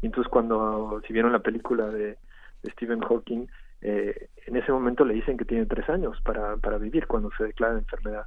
[0.00, 2.18] Y entonces cuando si vieron la película de,
[2.62, 3.46] de Stephen Hawking,
[3.82, 7.44] eh, en ese momento le dicen que tiene tres años para, para vivir cuando se
[7.44, 8.26] declara enfermedad.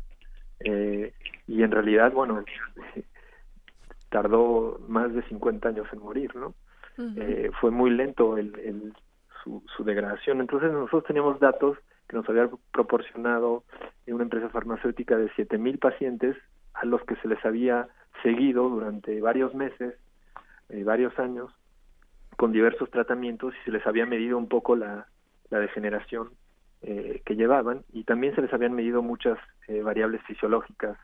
[0.60, 1.14] Eh,
[1.48, 2.44] y en realidad, bueno,
[4.10, 6.54] tardó más de 50 años en morir, ¿no?
[6.98, 8.94] Eh, fue muy lento el,
[9.44, 10.42] su, su degradación.
[10.42, 11.78] Entonces nosotros teníamos datos
[12.08, 13.64] que nos había proporcionado
[14.08, 16.38] una empresa farmacéutica de 7.000 pacientes
[16.74, 17.88] a los que se les había
[18.24, 19.96] seguido durante varios meses,
[20.70, 21.52] eh, varios años,
[22.38, 25.08] con diversos tratamientos y se les había medido un poco la,
[25.50, 26.30] la degeneración
[26.82, 30.98] eh, que llevaban y también se les habían medido muchas eh, variables fisiológicas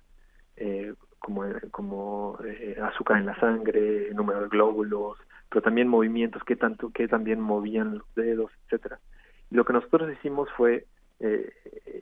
[0.58, 5.18] eh, como, como eh, azúcar en la sangre, número de glóbulos,
[5.52, 9.00] pero también movimientos, qué tanto, qué también movían los dedos, etcétera.
[9.52, 10.88] Y lo que nosotros hicimos fue
[11.20, 11.52] eh,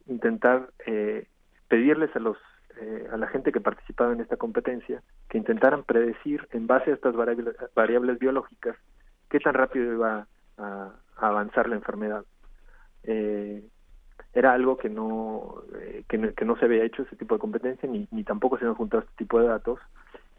[0.08, 1.28] intentar eh,
[1.68, 2.38] pedirles a los
[2.80, 6.94] eh, a la gente que participaba en esta competencia que intentaran predecir en base a
[6.94, 8.78] estas variables, variables biológicas
[9.30, 12.24] qué tan rápido iba a, avanzar la enfermedad.
[13.04, 13.64] Eh,
[14.34, 17.40] era algo que no, eh, que no que no se había hecho ese tipo de
[17.40, 19.80] competencia ni, ni tampoco se habían juntado este tipo de datos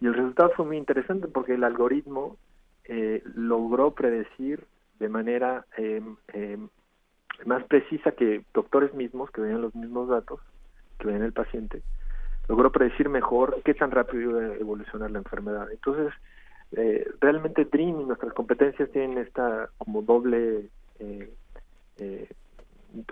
[0.00, 2.36] y el resultado fue muy interesante porque el algoritmo
[2.84, 4.64] eh, logró predecir
[4.98, 6.58] de manera eh, eh,
[7.44, 10.40] más precisa que doctores mismos que veían los mismos datos
[10.98, 11.82] que veían el paciente
[12.50, 15.70] logró predecir mejor qué tan rápido iba a evolucionar la enfermedad.
[15.70, 16.12] Entonces
[16.72, 21.32] eh, realmente Dream y nuestras competencias tienen esta como doble eh,
[21.98, 22.28] eh,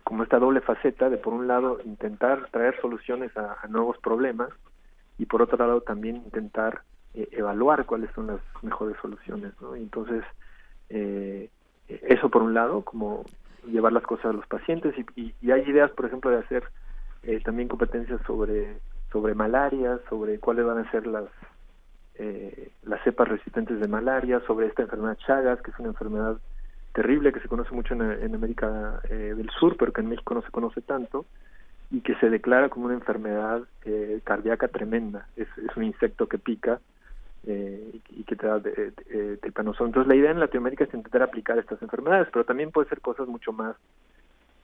[0.02, 4.48] como esta doble faceta de por un lado intentar traer soluciones a, a nuevos problemas
[5.18, 6.82] y por otro lado también intentar
[7.14, 9.52] eh, evaluar cuáles son las mejores soluciones.
[9.76, 10.24] Y entonces
[10.90, 11.50] eh,
[11.88, 13.24] eso por un lado como
[13.66, 16.64] llevar las cosas a los pacientes y, y, hay ideas por ejemplo de hacer
[17.22, 18.78] eh, también competencias sobre
[19.12, 21.24] sobre malaria sobre cuáles van a ser las
[22.14, 26.38] eh, las cepas resistentes de malaria sobre esta enfermedad Chagas que es una enfermedad
[26.98, 30.34] terrible que se conoce mucho en, en América eh, del Sur, pero que en México
[30.34, 31.26] no se conoce tanto,
[31.90, 35.28] y que se declara como una enfermedad eh, cardíaca tremenda.
[35.36, 36.80] Es, es un insecto que pica
[37.46, 39.84] eh, y, que te da de, de, de, tepanoso.
[39.86, 43.26] Entonces la idea en Latinoamérica es intentar aplicar estas enfermedades, pero también puede ser cosas
[43.28, 43.76] mucho más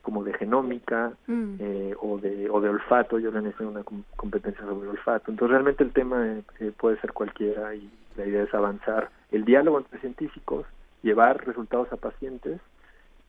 [0.02, 1.54] como de genómica Mm.
[1.60, 3.18] eh, o de o de olfato.
[3.18, 5.30] Yo organizé una com- competencia sobre olfato.
[5.30, 9.44] Entonces realmente el tema eh, eh, puede ser cualquiera y la idea es avanzar el
[9.44, 10.66] diálogo entre científicos
[11.02, 12.60] llevar resultados a pacientes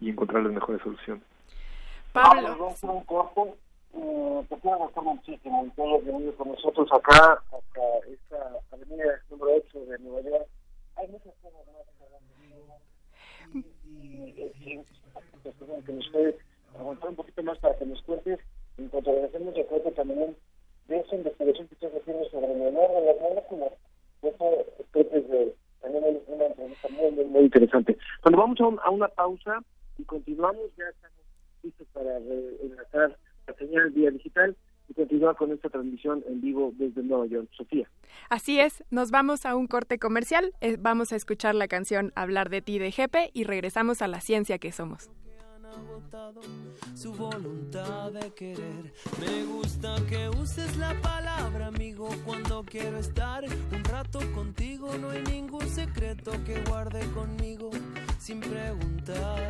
[0.02, 1.24] y encontrar las mejores soluciones.
[2.12, 2.42] Pablo.
[2.44, 3.42] Vamos a hacer un corte.
[3.98, 7.82] Eh, te quiero agradecer muchísimo que hayas venido con nosotros acá, hasta
[8.12, 10.48] esta avenida número 8 de Nueva York.
[10.98, 11.86] Hay muchas cosas más
[13.54, 14.84] y, y, y,
[15.86, 16.36] que nos puedes
[16.78, 18.40] aguantar un poquito más para que nos cuentes
[18.78, 20.36] en cuanto agradecemos de cuenta también
[20.88, 23.72] de esa investigación que estás haciendo sobre el honor de las moléculas.
[24.24, 27.98] Eso creo que es de, también es una entrevista muy, muy, muy interesante.
[28.24, 29.64] Bueno, vamos a, a una pausa
[29.98, 30.76] y continuamos.
[30.78, 31.18] Ya estamos
[31.64, 34.56] listos para enlazar la señal vía digital
[34.88, 37.50] y continuar con esta transmisión en vivo desde Nueva York.
[37.58, 37.90] Sofía.
[38.30, 42.50] Así es, nos vamos a un corte comercial, eh, vamos a escuchar la canción Hablar
[42.50, 45.10] de ti de Jepe y regresamos a la ciencia que somos.
[46.96, 48.94] Su voluntad de querer.
[49.20, 54.98] Me gusta que uses la palabra amigo cuando quiero estar un rato contigo.
[54.98, 57.70] No hay ningún secreto que guarde conmigo
[58.20, 59.50] sin preguntar.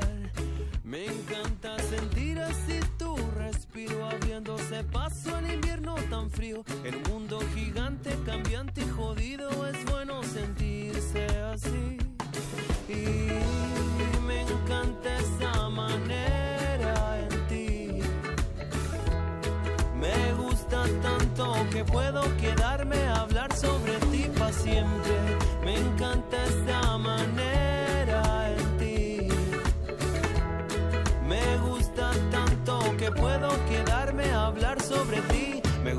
[0.84, 6.64] Me encanta sentir así tu respiro abriéndose paso al invierno tan frío.
[6.84, 11.98] Un mundo gigante, cambiante y jodido es bueno sentirse así.
[12.88, 14.15] Y
[14.68, 18.02] cante esa manera en ti.
[19.96, 25.16] Me gusta tanto que puedo quedarme a hablar sobre ti para siempre.
[25.64, 29.28] Me encanta esa manera en ti.
[31.28, 35.55] Me gusta tanto que puedo quedarme a hablar sobre ti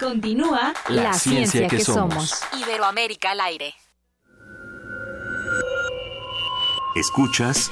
[0.00, 2.40] Continúa La ciencia que somos.
[2.58, 3.74] Iberoamérica al aire.
[6.96, 7.70] Escuchas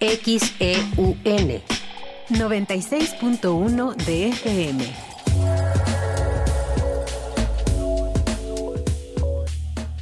[0.00, 1.62] XEUN
[2.30, 4.84] 96.1 de FM.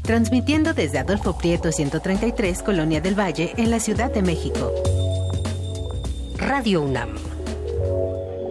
[0.02, 4.72] Transmitiendo desde Adolfo Prieto 133, Colonia del Valle, en la Ciudad de México.
[6.38, 7.29] Radio UNAM.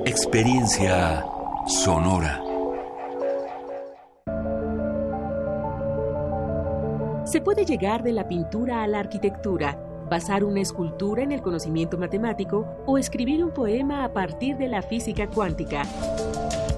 [0.09, 1.23] Experiencia
[1.67, 2.41] sonora.
[7.25, 11.99] Se puede llegar de la pintura a la arquitectura, basar una escultura en el conocimiento
[11.99, 15.83] matemático o escribir un poema a partir de la física cuántica.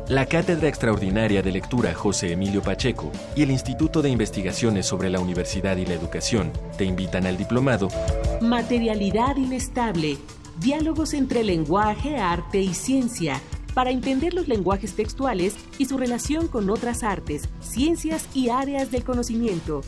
[0.10, 5.22] La Cátedra Extraordinaria de Lectura José Emilio Pacheco y el Instituto de Investigaciones sobre la
[5.22, 7.88] Universidad y la Educación te invitan al diplomado
[8.42, 10.18] Materialidad inestable.
[10.62, 13.42] Diálogos entre lenguaje, arte y ciencia.
[13.74, 19.04] Para entender los lenguajes textuales y su relación con otras artes, ciencias y áreas del
[19.04, 19.82] conocimiento.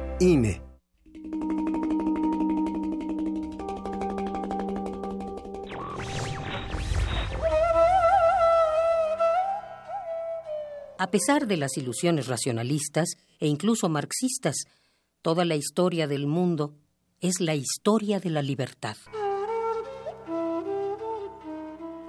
[0.21, 0.61] INE.
[10.99, 13.09] A pesar de las ilusiones racionalistas
[13.39, 14.57] e incluso marxistas,
[15.23, 16.75] toda la historia del mundo
[17.19, 18.97] es la historia de la libertad.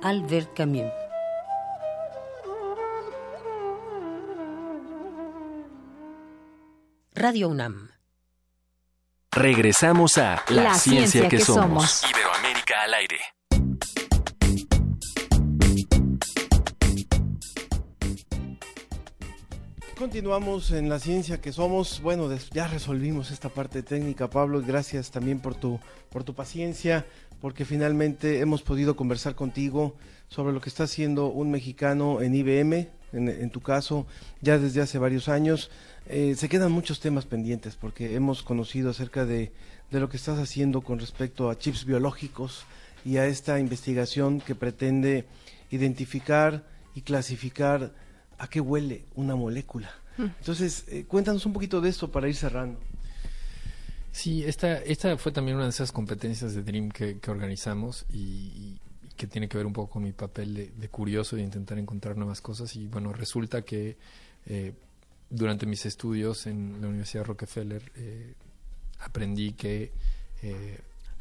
[0.03, 0.93] Albert Camus
[7.15, 7.92] Radio UNAM
[9.35, 12.03] Regresamos a La, ciencia, que, somos.
[12.05, 13.17] Iberoamérica al aire.
[19.97, 22.03] Continuamos en la ciencia que somos.
[22.03, 25.81] Bueno, ya resolvimos esta parte técnica, Pablo, y gracias también por tu,
[26.11, 27.07] por tu paciencia,
[27.41, 29.97] porque finalmente hemos podido conversar contigo
[30.29, 34.07] sobre lo que está haciendo un mexicano en IBM, en, tu caso,
[34.41, 35.71] ya desde hace varios años.
[36.07, 39.53] Eh, se quedan muchos temas pendientes porque hemos conocido acerca de,
[39.91, 42.65] de lo que estás haciendo con respecto a chips biológicos
[43.05, 45.27] y a esta investigación que pretende
[45.71, 47.93] identificar y clasificar
[48.39, 49.91] a qué huele una molécula.
[50.19, 50.25] Mm.
[50.39, 52.79] Entonces, eh, cuéntanos un poquito de esto para ir cerrando.
[54.11, 58.79] Sí, esta, esta fue también una de esas competencias de Dream que, organizamos y,
[59.17, 62.43] que tiene que ver un poco con mi papel de, curioso de intentar encontrar nuevas
[62.43, 62.77] cosas.
[62.77, 63.97] Y bueno, resulta que
[64.47, 64.75] eh,
[65.33, 68.35] durante mis estudios en la Universidad de Rockefeller eh,
[69.01, 69.91] aprendí que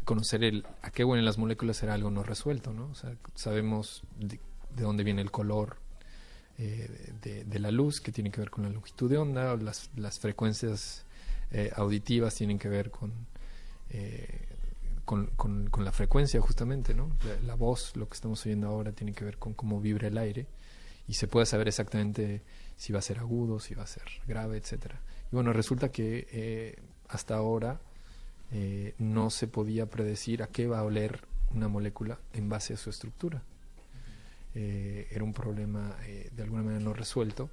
[0.04, 2.88] conocer el, a qué huelen las moléculas era algo no resuelto, ¿no?
[2.88, 4.40] O sea, sabemos de
[4.84, 5.78] dónde viene el color,
[6.58, 10.20] eh, de, la luz, que tiene que ver con la longitud de onda, las, las
[10.20, 11.06] frecuencias
[11.52, 12.92] eh, auditivas tienen que ver
[13.90, 14.48] eh,
[15.04, 17.12] con, con, con, la frecuencia justamente, ¿no?
[17.46, 20.46] La, voz, lo que estamos oyendo ahora, tiene que ver con cómo vibra el aire
[21.08, 22.44] y se puede saber exactamente
[22.82, 25.00] si va a ser agudo, si va a ser grave, etcétera.
[25.32, 27.80] Y bueno, resulta que hasta ahora
[28.98, 31.22] no se podía predecir a qué va a oler
[31.54, 33.44] una molécula en base a su estructura.
[34.56, 37.50] Eh, era un problema eh, de alguna manera no resuelto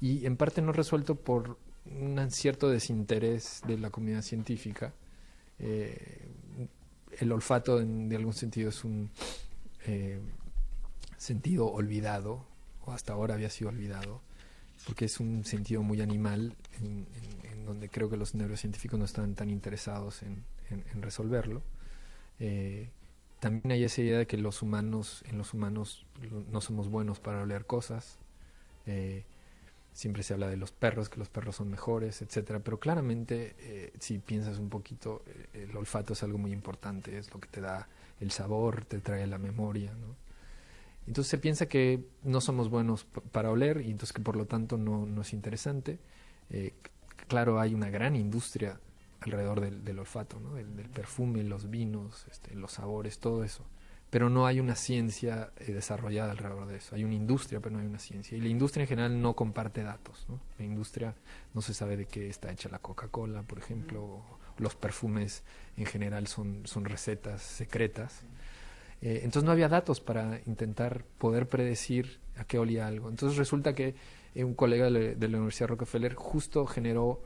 [0.00, 1.56] y en parte no resuelto por
[1.86, 4.92] un cierto desinterés de la comunidad científica.
[5.58, 6.28] Eh,
[7.18, 9.10] el olfato de algún sentido es un
[11.18, 12.44] sentido olvidado,
[12.86, 14.22] o hasta ahora había sido olvidado,
[14.86, 17.06] porque es un sentido muy animal en,
[17.64, 20.44] donde creo que los neurocientíficos no están tan interesados en,
[21.00, 21.62] resolverlo
[23.42, 26.06] también hay esa idea de que los humanos, en los humanos
[26.52, 28.20] no somos buenos para oler cosas.
[28.86, 29.24] Eh,
[29.92, 32.60] siempre se habla de los perros, que los perros son mejores, etcétera.
[32.60, 37.34] Pero claramente, eh, si piensas un poquito, eh, el olfato es algo muy importante, es
[37.34, 37.88] lo que te da
[38.20, 40.14] el sabor, te trae la memoria, ¿no?
[41.06, 44.78] Entonces se piensa que no somos buenos para oler y entonces que por lo tanto
[44.78, 45.98] no, no es interesante.
[47.28, 48.78] claro, hay una gran industria
[49.24, 50.54] alrededor del, olfato, ¿no?
[50.54, 53.64] del, perfume, los vinos, este, los sabores, todo eso.
[54.10, 56.94] Pero no hay una ciencia eh, desarrollada alrededor de eso.
[56.94, 58.36] Hay una industria, pero no hay una ciencia.
[58.36, 60.26] Y la industria en general no comparte datos.
[60.28, 60.38] ¿no?
[60.58, 61.14] La industria
[61.54, 64.22] no se sabe de qué está hecha la Coca-Cola, por ejemplo.
[64.58, 65.44] Los perfumes
[65.78, 68.24] en general son, son recetas secretas.
[69.02, 73.08] Eh, entonces no había datos para intentar poder predecir a qué olía algo.
[73.08, 73.94] Entonces resulta que
[74.34, 77.20] eh, un colega de, la Universidad Rockefeller justo generó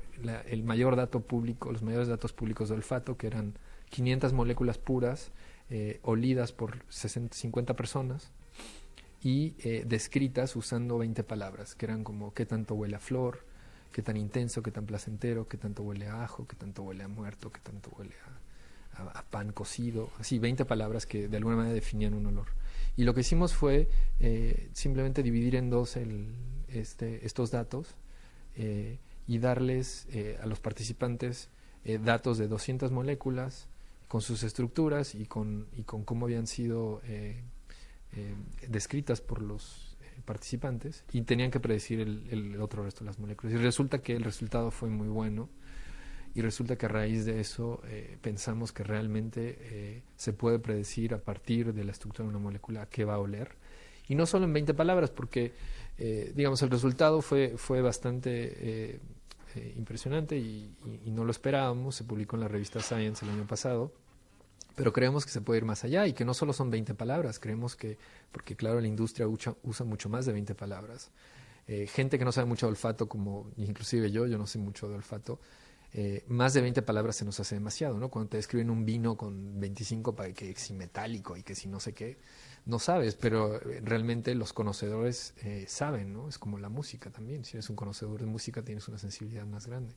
[0.48, 3.54] el mayor dato público, los mayores datos públicos de olfato, que eran
[3.90, 5.30] 500 moléculas puras
[5.70, 8.32] eh, olidas por 50 personas
[9.22, 13.44] y eh, descritas usando 20 palabras, que eran como qué tanto huele a flor,
[13.92, 17.08] qué tan intenso, qué tan placentero, qué tanto huele a ajo, qué tanto huele a
[17.08, 18.45] muerto, qué tanto huele a,
[18.98, 22.46] a pan cocido, así 20 palabras que de alguna manera definían un olor.
[22.96, 23.88] Y lo que hicimos fue
[24.72, 26.34] simplemente dividir en dos el,
[26.68, 27.94] este, estos datos
[28.56, 30.08] y darles
[30.40, 31.50] a los participantes
[32.00, 33.68] datos de 200 moléculas
[34.08, 37.02] con sus estructuras y con, y con cómo habían sido
[38.66, 43.54] descritas por los participantes y tenían que predecir el, el, otro resto de las moléculas.
[43.54, 45.48] Y resulta que el resultado fue muy bueno
[46.36, 51.14] y resulta que a raíz de eso eh, pensamos que realmente eh, se puede predecir
[51.14, 53.56] a partir de la estructura de una molécula qué va a oler.
[54.06, 55.54] Y no solo en 20 palabras, porque
[55.96, 59.00] eh, digamos el resultado fue, fue bastante
[59.76, 60.76] impresionante y,
[61.06, 61.94] no lo esperábamos.
[61.94, 63.92] Se publicó en la revista Science el año pasado
[64.74, 67.38] pero creemos que se puede ir más allá y que no solo son 20 palabras,
[67.38, 67.96] creemos que,
[68.30, 69.54] porque claro, la industria usa,
[69.86, 71.10] mucho más de 20 palabras.
[71.66, 74.96] Gente que no sabe mucho de olfato, como inclusive yo, yo no sé mucho de
[74.96, 75.40] olfato,
[75.98, 78.10] eh, más de 20 palabras se nos hace demasiado, ¿no?
[78.10, 81.80] Cuando te describen un vino con 25 para que si metálico y que si no
[81.80, 82.18] sé qué,
[82.66, 85.34] no sabes, pero eh, realmente los conocedores
[85.66, 86.28] saben, ¿no?
[86.28, 89.66] Es como la música también, si eres un conocedor de música tienes una sensibilidad más
[89.66, 89.96] grande.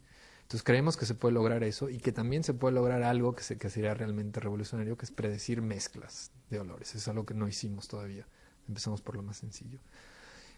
[0.50, 3.44] Entonces creemos que se puede lograr eso y que también se puede lograr algo que,
[3.44, 6.96] se, sería realmente revolucionario, que es predecir mezclas de olores.
[6.96, 8.26] Es algo que no hicimos todavía.
[8.68, 9.78] Empezamos por lo más sencillo.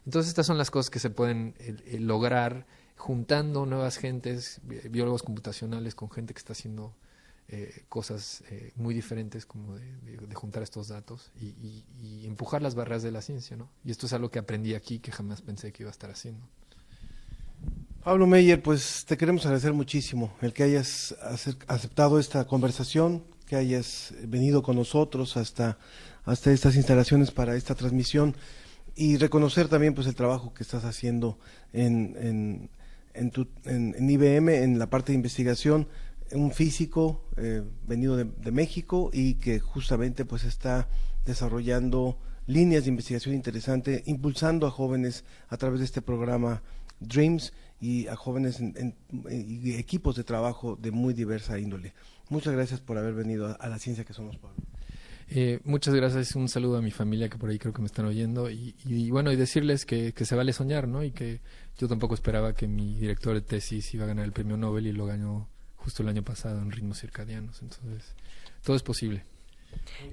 [0.05, 2.65] Entonces estas son las cosas que se pueden eh, eh, lograr
[3.01, 6.93] juntando nuevas gentes, biólogos computacionales con gente que está haciendo
[7.47, 8.43] eh, cosas
[8.75, 11.83] muy diferentes como de, juntar estos datos y,
[12.27, 13.57] empujar las barreras de la ciencia.
[13.57, 13.69] ¿no?
[13.83, 16.47] Y esto es algo que aprendí aquí que jamás pensé que iba a estar haciendo.
[18.03, 21.15] Pablo Meyer, pues te queremos agradecer muchísimo el que hayas
[21.67, 25.79] aceptado esta conversación, que hayas venido con nosotros hasta,
[26.23, 28.35] hasta estas instalaciones para esta transmisión
[28.95, 31.37] y reconocer también pues el trabajo que estás haciendo
[31.73, 32.69] en, en,
[33.13, 35.87] en, tu, en IBM, en la parte de investigación,
[36.31, 40.87] un físico eh, venido de, de, México y que justamente pues está
[41.25, 46.61] desarrollando líneas de investigación interesante, impulsando a jóvenes a través de este programa
[46.99, 48.95] Dreams y a jóvenes en,
[49.29, 51.93] y equipos de trabajo de muy diversa índole.
[52.29, 54.57] Muchas gracias por haber venido a, la ciencia que somos, Pablo.
[55.33, 58.05] Eh, muchas gracias, un saludo a mi familia que por ahí creo que me están
[58.05, 61.03] oyendo y, bueno, y decirles que, se vale soñar, ¿no?
[61.03, 61.41] Y que
[61.77, 64.91] yo tampoco esperaba que mi director de tesis iba a ganar el premio Nobel y
[64.91, 68.15] lo ganó justo el año pasado en ritmos circadianos, entonces
[68.63, 69.25] todo es posible.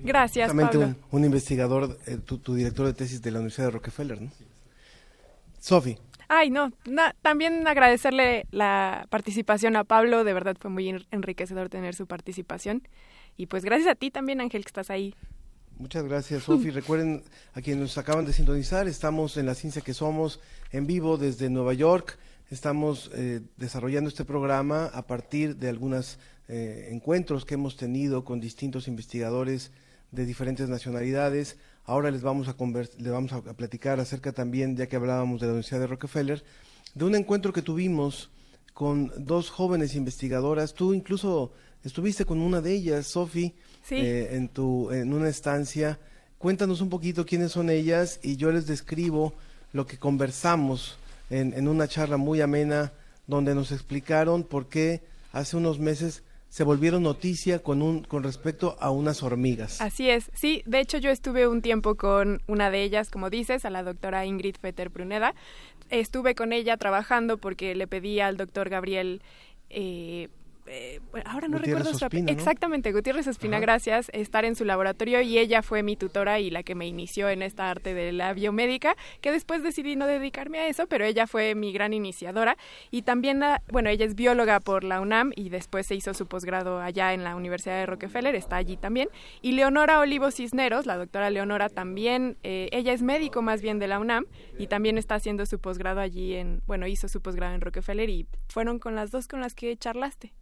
[0.03, 0.95] Gracias, Pablo.
[1.11, 4.31] Un, investigador, eh, tu, tu, director de tesis de la Universidad de Rockefeller, ¿no?
[5.59, 5.99] Sofi.
[6.29, 6.73] Ay, no,
[7.23, 12.87] también agradecerle la participación a Pablo, de verdad fue muy enriquecedor tener su participación.
[13.37, 15.15] Y pues gracias a ti también, Ángel, que estás ahí.
[15.79, 16.71] Muchas gracias, Sofi.
[16.71, 17.23] Recuerden
[17.55, 20.41] a quienes nos acaban de sintonizar, estamos en la ciencia que somos
[20.73, 22.19] en vivo desde Nueva York.
[22.51, 26.19] Estamos eh, desarrollando este programa a partir de algunos
[26.49, 29.71] eh, encuentros que hemos tenido con distintos investigadores
[30.11, 31.59] de diferentes nacionalidades.
[31.85, 32.57] Ahora les vamos a,
[32.99, 36.43] les vamos a platicar acerca también, ya que hablábamos de la Universidad de Rockefeller,
[36.93, 38.31] de un encuentro que tuvimos
[38.75, 40.75] con dos jóvenes investigadoras.
[40.75, 41.53] Tú incluso
[41.85, 43.55] estuviste con una de ellas, Sofi,
[43.91, 45.99] eh, en, tu, en una estancia.
[46.39, 49.35] Cuéntanos un poquito quiénes son ellas y yo les describo
[49.73, 50.99] lo que conversamos
[51.31, 52.93] en, en una charla muy amena
[53.27, 58.77] donde nos explicaron por qué hace unos meses se volvieron noticia con un con respecto
[58.81, 59.81] a unas hormigas.
[59.81, 63.65] Así es, sí, de hecho yo estuve un tiempo con una de ellas, como dices,
[63.65, 65.35] a la doctora Ingrid Fetter Bruneda.
[65.91, 69.23] Estuve con ella trabajando porque le pedí al doctor Gabriel
[69.71, 70.29] eh,
[70.71, 75.63] eh, ahora no recuerdo su Exactamente, Gutiérrez Espina, gracias, estar en su laboratorio y ella
[75.63, 79.33] fue mi tutora y la que me inició en esta arte de la biomédica, que
[79.33, 82.57] después decidí no dedicarme a eso, pero ella fue mi gran iniciadora.
[82.91, 86.81] Y también, bueno, ella es bióloga por la UNAM y después se hizo su posgrado
[86.81, 89.09] allá en la Universidad de Rockefeller, está allí también.
[89.43, 93.89] Y Leonora Olivo Cisneros, la doctora Leonora también, eh, ella es médico más bien de
[93.89, 94.27] la UNAM
[94.59, 98.27] y también está haciendo su posgrado allí en, bueno, hizo su posgrado en Rockefeller y
[98.49, 100.33] fueron con las dos con las que charlaste.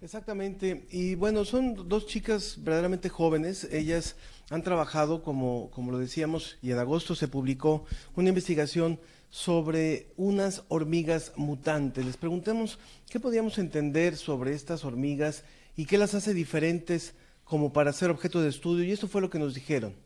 [0.00, 4.14] Exactamente, y bueno, son dos chicas verdaderamente jóvenes, ellas
[4.48, 7.84] han trabajado, como, como lo decíamos, y en agosto se publicó
[8.14, 12.06] una investigación sobre unas hormigas mutantes.
[12.06, 12.78] Les preguntemos
[13.10, 15.42] qué podíamos entender sobre estas hormigas
[15.74, 19.30] y qué las hace diferentes como para ser objeto de estudio, y esto fue lo
[19.30, 19.96] que nos dijeron.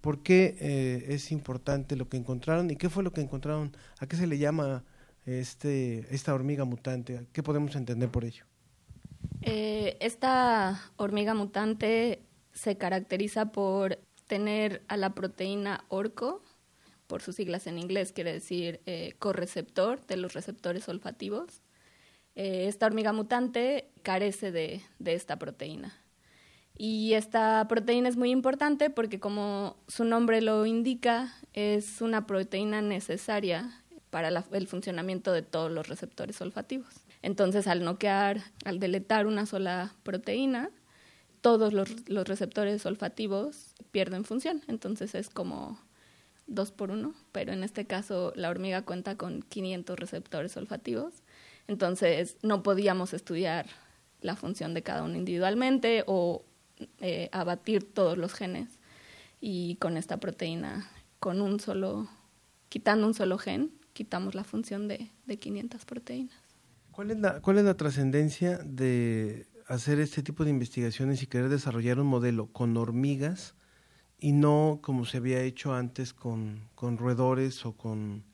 [0.00, 3.76] ¿Por qué eh, es importante lo que encontraron y qué fue lo que encontraron?
[4.00, 4.84] ¿A qué se le llama
[5.24, 7.28] este, esta hormiga mutante?
[7.32, 8.45] ¿Qué podemos entender por ello?
[9.42, 12.22] Eh, esta hormiga mutante
[12.52, 16.42] se caracteriza por tener a la proteína orco,
[17.06, 21.62] por sus siglas en inglés, quiere decir eh, correceptor de los receptores olfativos.
[22.34, 25.94] Eh, esta hormiga mutante carece de, de esta proteína.
[26.76, 32.82] Y esta proteína es muy importante porque, como su nombre lo indica, es una proteína
[32.82, 37.05] necesaria para el funcionamiento de todos los receptores olfativos.
[37.26, 40.70] Entonces, al noquear, al deletar una sola proteína,
[41.40, 41.88] todos los,
[42.28, 44.62] receptores olfativos pierden función.
[44.68, 45.76] Entonces es como
[46.46, 51.14] dos por uno, pero en este caso la hormiga cuenta con 500 receptores olfativos.
[51.66, 53.66] Entonces no podíamos estudiar
[54.20, 56.44] la función de cada uno individualmente o
[57.00, 58.78] eh, abatir todos los genes.
[59.40, 62.08] Y con esta proteína, con un solo,
[62.68, 66.45] quitando un solo gen, quitamos la función de, de 500 proteínas.
[66.96, 71.50] ¿Cuál es la, cuál es la trascendencia de hacer este tipo de investigaciones y querer
[71.50, 73.54] desarrollar un modelo con hormigas
[74.18, 78.24] y no como se había hecho antes con, con roedores o con,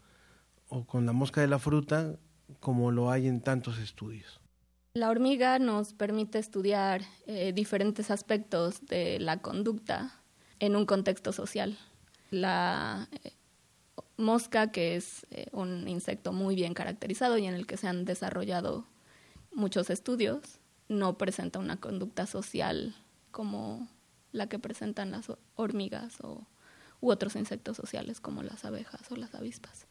[0.68, 2.14] o con la mosca de la fruta,
[2.60, 4.40] como lo hay en tantos estudios?
[4.94, 10.22] La hormiga nos permite estudiar eh, diferentes aspectos de la conducta
[10.60, 11.76] en un contexto social.
[12.30, 13.32] La eh,
[14.22, 18.04] mosca, que es eh, un insecto muy bien caracterizado y en el que se han
[18.04, 18.86] desarrollado
[19.52, 20.40] muchos estudios,
[20.88, 22.94] no presenta una conducta social
[23.30, 23.88] como
[24.32, 26.46] la que presentan las hormigas o,
[27.00, 29.86] u otros insectos sociales como las abejas o las avispas.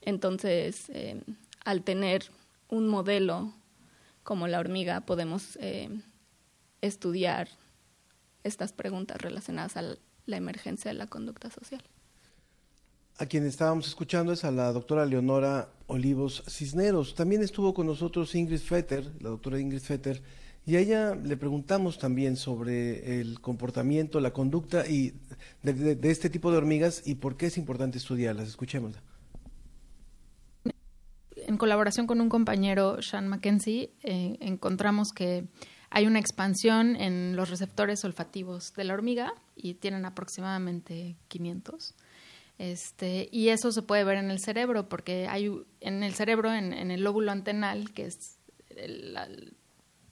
[0.00, 1.22] Entonces, eh,
[1.64, 2.30] al tener
[2.68, 3.52] un modelo
[4.22, 5.88] como la hormiga, podemos eh,
[6.80, 7.48] estudiar
[8.42, 9.82] estas preguntas relacionadas a
[10.26, 11.82] la emergencia de la conducta social.
[13.18, 17.14] A quien estábamos escuchando es a la doctora Leonora Olivos Cisneros.
[17.14, 20.22] También estuvo con nosotros Ingrid Fetter, la doctora Ingrid Fetter,
[20.66, 25.14] y a ella le preguntamos también sobre el comportamiento, la conducta y
[25.62, 28.48] de, este tipo de hormigas y por qué es importante estudiarlas.
[28.48, 29.00] Escuchémosla.
[31.36, 35.46] En colaboración con un compañero, Sean Mackenzie, eh, encontramos que
[35.88, 41.94] hay una expansión en los receptores olfativos de la hormiga y tienen aproximadamente 500
[42.58, 46.72] este, y eso se puede ver en el cerebro, porque hay en el cerebro, en,
[46.72, 48.38] el lóbulo antenal, que es
[48.86, 49.28] la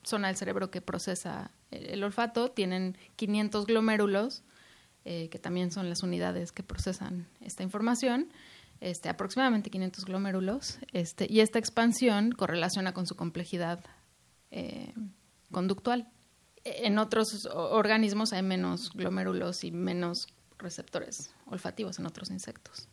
[0.02, 4.42] zona del cerebro que procesa el, olfato, tienen 500 glomérulos,
[5.06, 8.30] eh, que también son las unidades que procesan esta información,
[8.80, 13.82] este, aproximadamente 500 glomérulos, este, y esta expansión correlaciona con su complejidad
[14.50, 14.92] eh,
[15.50, 16.08] conductual.
[16.64, 20.28] En otros organismos hay menos glomérulos y menos
[20.58, 22.88] receptores olfativos en otros insectos.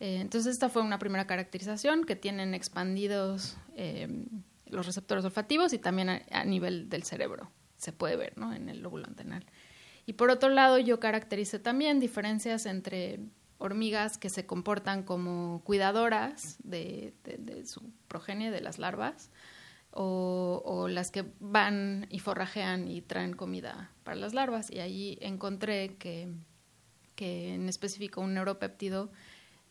[0.00, 4.26] Eh, entonces esta fue una primera caracterización que tienen expandidos eh,
[4.66, 8.52] los receptores olfativos y también a, nivel del cerebro se puede ver ¿no?
[8.52, 9.46] en el lóbulo antenal.
[10.06, 13.20] Y por otro lado yo caractericé también diferencias entre
[13.58, 17.14] hormigas que se comportan como cuidadoras de,
[17.64, 19.30] su progenie, de las larvas,
[19.90, 24.70] o, o, las que van y forrajean y traen comida para las larvas.
[24.70, 26.34] Y allí encontré que
[27.14, 29.10] que en específico un neuropéptido,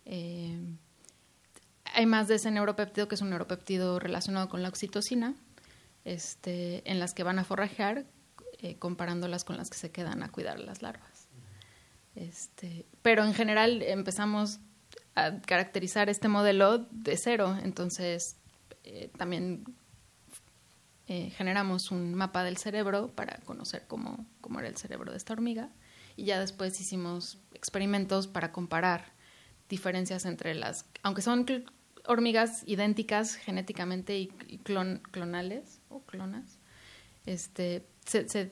[0.05, 0.59] eh,
[1.93, 5.35] hay más de ese neuropéptido que es un neuropéptido relacionado con la oxitocina,
[6.05, 8.05] este, en las que van a forrajear,
[8.59, 11.27] eh, comparándolas con las que se quedan a cuidar las larvas.
[12.15, 14.59] Este, pero en general empezamos
[15.15, 18.37] a caracterizar este modelo de cero, entonces
[18.83, 19.65] eh, también
[21.05, 25.69] generamos un mapa del cerebro para conocer cómo, cómo era el cerebro de esta hormiga
[26.15, 29.13] y ya después hicimos experimentos para comparar
[29.69, 31.45] diferencias entre las, aunque son
[32.05, 36.59] hormigas idénticas genéticamente y, clonales o clonas,
[37.25, 38.51] este, se,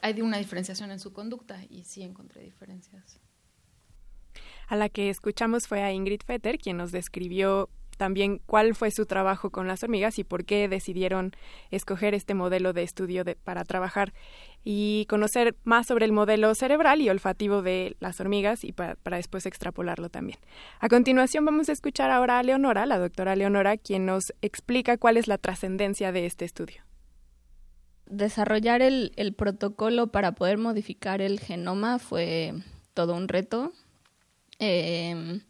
[0.00, 3.18] hay una diferenciación en su conducta y sí encontré diferencias.
[4.68, 9.06] A la que escuchamos fue a Ingrid Fetter, quien nos describió también cuál fue su
[9.06, 11.32] trabajo con las hormigas y por qué decidieron
[11.70, 14.12] escoger este modelo de estudio para trabajar
[14.64, 19.46] y conocer más sobre el modelo cerebral y olfativo de las hormigas y para, después
[19.46, 20.38] extrapolarlo también.
[20.80, 25.16] A continuación vamos a escuchar ahora a Leonora, la doctora Leonora, quien nos explica cuál
[25.16, 26.82] es la trascendencia de este estudio.
[28.06, 32.52] Desarrollar el, protocolo para poder modificar el genoma fue
[32.94, 33.72] todo un reto.
[34.58, 35.40] Em,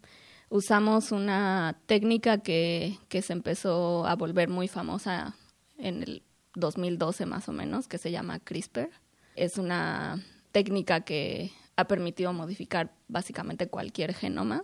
[0.53, 5.35] usamos una técnica que, que se empezó a volver muy famosa
[5.79, 6.23] en el
[6.53, 8.91] 2012 más o menos, que se llama CRISPR
[9.35, 14.63] es una técnica que ha permitido modificar básicamente cualquier genoma,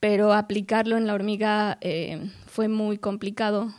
[0.00, 3.72] pero aplicarlo en la hormiga eh, fue muy complicado.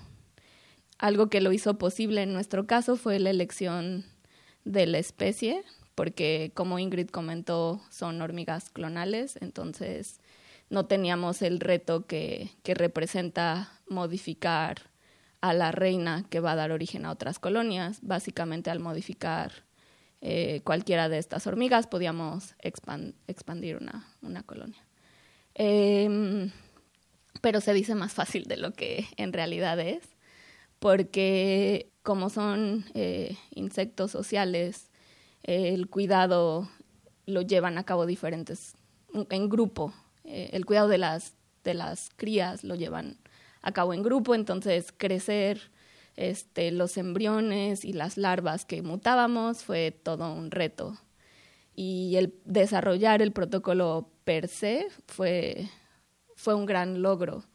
[0.98, 4.06] Algo que lo hizo posible en nuestro caso fue la elección
[4.64, 10.21] de la especie, porque como Ingrid comentó, son hormigas clonales, entonces
[10.72, 14.90] no teníamos el reto que, que representa modificar
[15.42, 19.52] a la reina que va a dar origen a otras colonias, básicamente al modificar
[20.22, 24.82] eh, cualquiera de estas hormigas podíamos expandir una, colonia.
[25.56, 26.52] Em,
[27.42, 30.04] pero se dice más fácil de lo que en realidad es,
[30.80, 34.90] porque como son eh, insectos sociales,
[35.44, 36.70] el cuidado
[37.26, 38.76] lo llevan a cabo diferentes,
[39.14, 39.94] en grupo.
[40.24, 43.18] Eh, el cuidado de las, de las crías lo llevan
[43.62, 45.72] a cabo en grupo, entonces crecer
[46.16, 50.98] este, los embriones y las larvas que mutábamos fue todo un reto.
[51.74, 55.70] Y el desarrollar el protocolo per se fue,
[56.36, 57.46] fue un gran logro.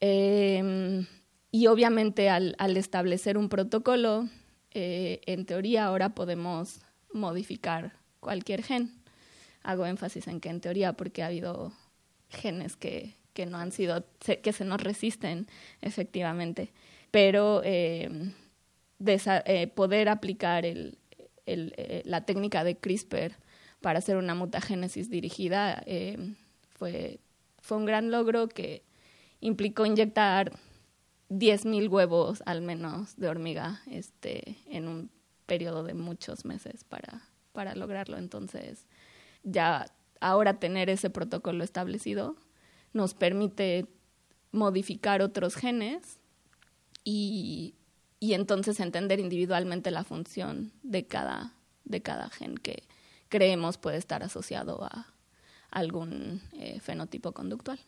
[0.00, 1.06] Em,
[1.50, 4.28] y obviamente al, al, establecer un protocolo,
[4.72, 6.80] eh, en teoría ahora podemos
[7.12, 8.92] modificar cualquier gen.
[9.62, 11.72] Hago énfasis en que en teoría porque ha habido
[12.32, 15.46] genes que, que no han sido, que se nos resisten
[15.80, 16.72] efectivamente.
[17.10, 18.32] Pero eh,
[19.06, 20.98] eh, poder aplicar el,
[21.46, 23.36] eh, la técnica de CRISPR
[23.80, 25.84] para hacer una mutagénesis dirigida
[26.70, 27.18] fue,
[27.60, 28.84] fue un gran logro que
[29.40, 30.52] implicó inyectar
[31.30, 35.10] 10.000 huevos al menos de hormiga este, en un
[35.46, 37.22] periodo de muchos meses para,
[37.52, 38.18] para lograrlo.
[38.18, 38.86] Entonces,
[39.42, 39.86] ya
[40.22, 42.36] ahora tener ese protocolo establecido
[42.92, 43.86] nos permite
[44.52, 46.20] modificar otros genes
[47.04, 47.74] y,
[48.20, 51.54] y entonces entender individualmente la función de cada,
[51.84, 52.84] de cada gen que
[53.28, 55.12] creemos puede estar asociado a
[55.70, 57.80] algún eh, fenotipo conductual.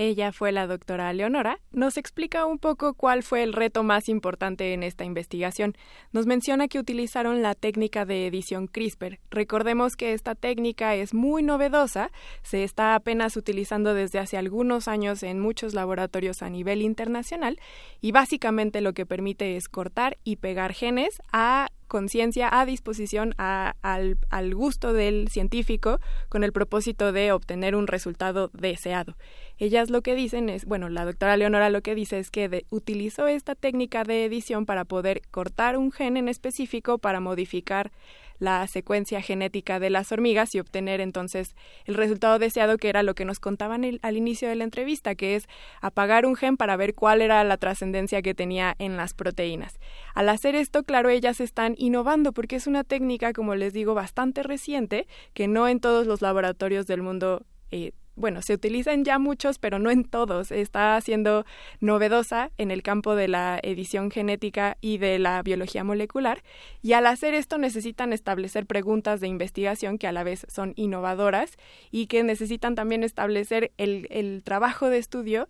[0.00, 1.58] Ella fue la doctora Leonora.
[1.72, 5.76] Nos explica un poco cuál fue el reto más importante en esta investigación.
[6.12, 9.18] Nos menciona que utilizaron la técnica de edición CRISPR.
[9.28, 15.24] Recordemos que esta técnica es muy novedosa, se está apenas utilizando desde hace algunos años
[15.24, 17.58] en muchos laboratorios a nivel internacional
[18.00, 24.18] y básicamente lo que permite es cortar y pegar genes a conciencia a disposición al,
[24.30, 29.16] al gusto del científico con el propósito de obtener un resultado deseado.
[29.58, 33.26] Ellas lo que dicen es, bueno, la doctora Leonora lo que dice es que utilizó
[33.26, 37.90] esta técnica de edición para poder cortar un gen en específico para modificar
[38.38, 43.14] la secuencia genética de las hormigas y obtener entonces el resultado deseado que era lo
[43.14, 45.48] que nos contaban al inicio de la entrevista, que es
[45.80, 49.78] apagar un gen para ver cuál era la trascendencia que tenía en las proteínas.
[50.14, 54.42] Al hacer esto, claro, ellas están innovando porque es una técnica, como les digo, bastante
[54.42, 59.58] reciente, que no en todos los laboratorios del mundo eh, bueno, se utilizan ya muchos,
[59.58, 60.50] pero no en todos.
[60.50, 61.44] Está siendo
[61.80, 66.42] novedosa en el campo de la edición genética y de la biología molecular.
[66.82, 71.56] Y al hacer esto necesitan establecer preguntas de investigación que a la vez son innovadoras
[71.90, 75.48] y que necesitan también establecer el, el trabajo de estudio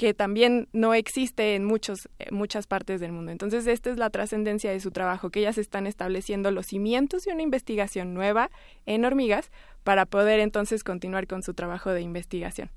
[0.00, 3.32] que también no existe en muchos, eh, muchas partes del mundo.
[3.32, 7.34] Entonces, esta es la trascendencia de su trabajo, que ellas están estableciendo los cimientos de
[7.34, 8.50] una investigación nueva
[8.86, 9.50] en hormigas
[9.84, 12.70] para poder entonces continuar con su trabajo de investigación.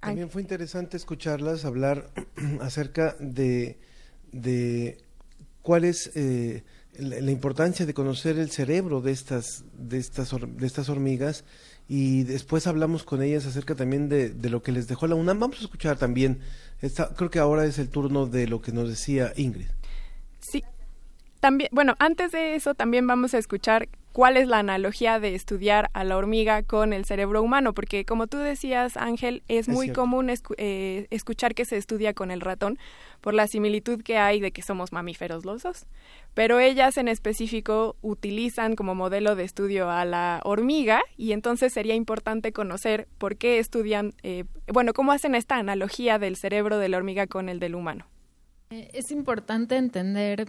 [0.00, 2.10] También fue interesante escucharlas hablar
[2.60, 3.78] acerca de,
[4.32, 4.98] de
[5.62, 6.64] cuál es eh,
[6.98, 11.44] la, importancia de conocer el cerebro de estas, de estas, de estas hormigas
[11.88, 15.40] y después hablamos con ellas acerca también de, de, lo que les dejó la UNAM.
[15.40, 16.40] Vamos a escuchar también,
[17.16, 19.68] creo que ahora es el turno de lo que nos decía Ingrid.
[20.40, 20.62] Sí,
[21.42, 25.90] también, bueno, antes de eso también vamos a escuchar cuál es la analogía de estudiar
[25.92, 30.30] a la hormiga con el cerebro humano, porque como tú decías, Ángel, es, muy común
[30.30, 32.78] eh, escuchar que se estudia con el ratón
[33.20, 35.86] por la similitud que hay de que somos mamíferos los dos.
[36.32, 41.96] Pero ellas en específico utilizan como modelo de estudio a la hormiga y entonces sería
[41.96, 46.98] importante conocer por qué estudian, eh, bueno, cómo hacen esta analogía del cerebro de la
[46.98, 48.06] hormiga con el del humano.
[48.70, 50.46] Eh, es importante entender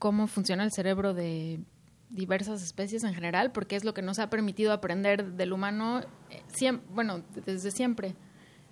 [0.00, 1.60] cómo funciona el cerebro de
[2.08, 6.78] diversas especies en general, porque es lo que nos ha permitido aprender del humano, eh,
[6.88, 8.16] bueno, desde siempre.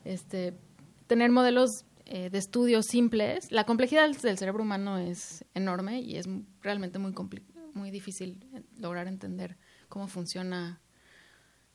[0.05, 0.55] Este,
[1.07, 3.53] tener modelos eh, de estudios simples.
[3.53, 6.27] La complejidad del cerebro humano es enorme y es
[6.63, 7.15] realmente muy,
[7.75, 8.43] muy difícil
[8.79, 9.59] lograr entender
[9.91, 10.81] cómo funciona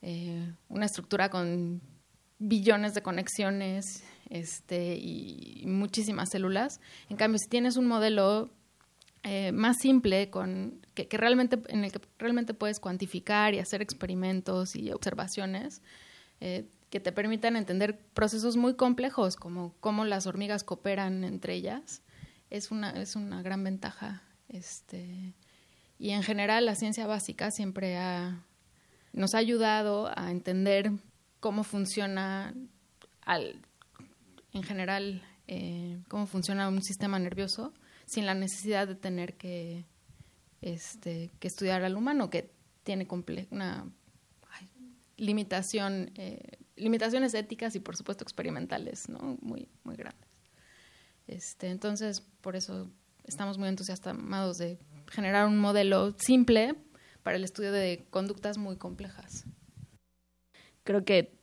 [0.02, 1.80] eh, una estructura con
[2.40, 6.80] billones de conexiones este, y muchísimas células.
[7.08, 8.50] En cambio, si tienes un modelo
[9.26, 14.76] eh, más simple con que, realmente en el que realmente puedes cuantificar y hacer experimentos
[14.76, 15.80] y observaciones
[16.40, 22.02] eh, que te permitan entender procesos muy complejos como cómo las hormigas cooperan entre ellas
[22.50, 25.32] es una es una gran ventaja este
[25.98, 28.44] y en general la ciencia básica siempre ha
[29.14, 30.92] nos ha ayudado a entender
[31.40, 32.52] cómo funciona
[33.22, 33.58] al,
[34.52, 37.72] en general eh, cómo funciona un sistema nervioso
[38.06, 39.84] sin la necesidad de tener que,
[40.60, 42.50] este, que estudiar al humano, que
[42.82, 43.08] tiene
[43.50, 43.90] una
[45.16, 49.38] limitación eh, limitaciones éticas y por supuesto experimentales, ¿no?
[49.40, 50.28] Muy, muy grandes.
[51.26, 52.90] Este, entonces, por eso
[53.24, 54.78] estamos muy entusiasmados de
[55.10, 56.74] generar un modelo simple
[57.22, 59.44] para el estudio de conductas muy complejas.
[60.82, 61.38] Creo que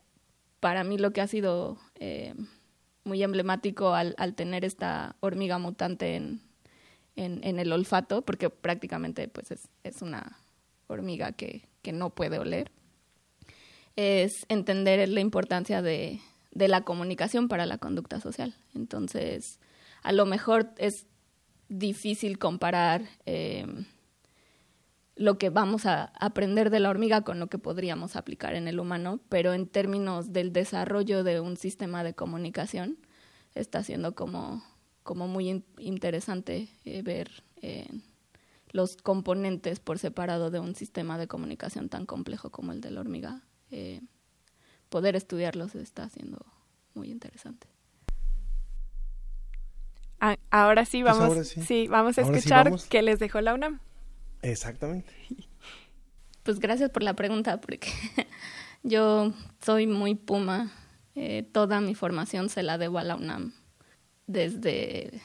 [0.59, 2.35] para mí lo que ha sido eh,
[3.03, 6.41] muy emblemático al, tener esta hormiga mutante en,
[7.15, 10.37] en, el olfato, porque prácticamente pues es, es una
[10.87, 12.71] hormiga que, que, no puede oler,
[13.95, 18.55] es entender la importancia de, de la comunicación para la conducta social.
[18.75, 19.59] Entonces,
[20.03, 21.05] a lo mejor es
[21.69, 23.65] difícil comparar eh,
[25.15, 28.79] lo que vamos a aprender de la hormiga con lo que podríamos aplicar en el
[28.79, 32.97] humano, pero en términos del desarrollo de un sistema de comunicación
[33.55, 34.63] está siendo como,
[35.03, 37.87] como muy interesante eh, ver eh,
[38.71, 43.01] los componentes por separado de un sistema de comunicación tan complejo como el de la
[43.01, 43.41] hormiga.
[44.89, 46.45] poder estudiarlos está siendo
[46.93, 47.67] muy interesante.
[50.19, 51.87] Ah, ahora sí pues vamos, sí.
[51.87, 53.79] vamos a escuchar qué les dejó la UNAM.
[54.41, 55.11] Exactamente.
[56.43, 57.87] Pues gracias por la pregunta, porque
[58.83, 59.31] yo
[59.63, 60.71] soy muy puma.
[61.13, 63.53] Eh, toda mi formación se la debo a la UNAM
[64.27, 65.21] desde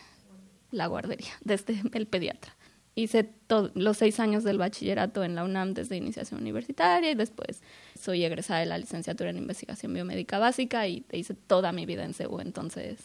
[0.71, 2.57] la guardería, desde el pediatra.
[2.99, 3.31] Hice
[3.75, 7.61] los seis años del bachillerato en la UNAM desde iniciación universitaria y después
[8.01, 12.15] soy egresada de la licenciatura en investigación biomédica básica y hice toda mi vida en
[12.15, 12.41] CEU.
[12.41, 12.99] Entonces,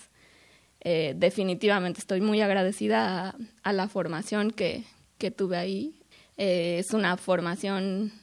[0.79, 4.85] eh, definitivamente estoy muy agradecida a, la formación que,
[5.17, 5.99] que tuve ahí.
[6.37, 8.13] Eh, es una formación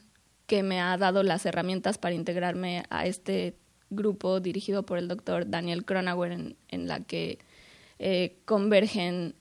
[0.47, 3.55] que me ha dado las herramientas para integrarme a este
[3.91, 7.39] grupo dirigido por el doctor Daniel Cronauer, en, la que
[7.99, 9.35] eh, convergen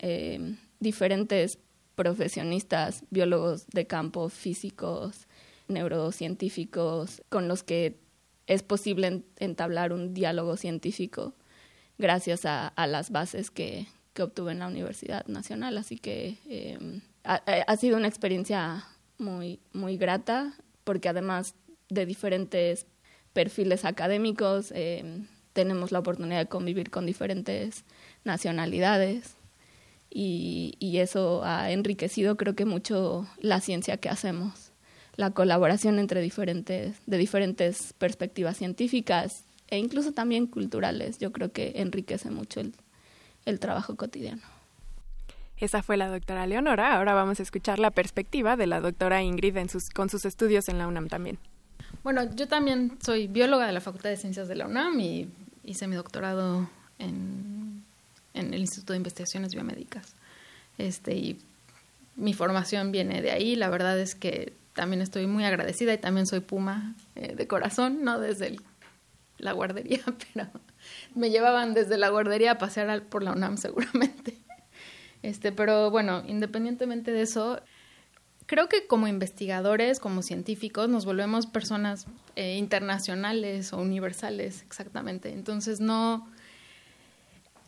[0.79, 1.59] diferentes
[1.95, 5.27] profesionistas, biólogos de campo, físicos,
[5.67, 7.99] neurocientíficos, con los que
[8.45, 11.33] es posible entablar un diálogo científico
[11.97, 15.77] gracias a, las bases que, que, obtuve en la Universidad Nacional.
[15.77, 18.85] Así que em, ha, sido una experiencia
[19.17, 20.53] muy, muy grata,
[20.83, 21.55] porque además
[21.89, 22.85] de diferentes
[23.33, 27.83] perfiles académicos, em, tenemos la oportunidad de convivir con diferentes
[28.27, 29.35] nacionalidades
[30.09, 34.71] y, y, eso ha enriquecido creo que mucho la ciencia que hacemos,
[35.15, 41.17] la colaboración entre diferentes, de diferentes perspectivas científicas e incluso también culturales.
[41.17, 42.73] Yo creo que enriquece mucho el,
[43.45, 44.43] el trabajo cotidiano.
[45.57, 46.95] Esa fue la doctora Leonora.
[46.95, 50.69] Ahora vamos a escuchar la perspectiva de la doctora Ingrid en sus, con sus estudios
[50.69, 51.39] en la UNAM también.
[52.03, 55.27] Bueno, yo también soy bióloga de la Facultad de Ciencias de la UNAM y
[55.63, 56.69] hice mi doctorado
[56.99, 57.76] en,
[58.37, 60.13] en el Instituto de Investigaciones Biomédicas.
[60.77, 61.39] Este, y
[62.15, 63.55] mi formación viene de ahí.
[63.55, 68.03] La verdad es que también estoy muy agradecida y también soy puma eh, de corazón,
[68.03, 68.19] ¿no?
[68.19, 68.57] Desde
[69.37, 70.01] la guardería,
[70.33, 70.49] pero
[71.15, 74.37] me llevaban desde la guardería a pasear por la UNAM seguramente.
[75.23, 77.59] Este, pero bueno, independientemente de eso,
[78.45, 85.33] creo que como investigadores, como científicos, nos volvemos personas eh, internacionales o universales, exactamente.
[85.33, 86.27] Entonces no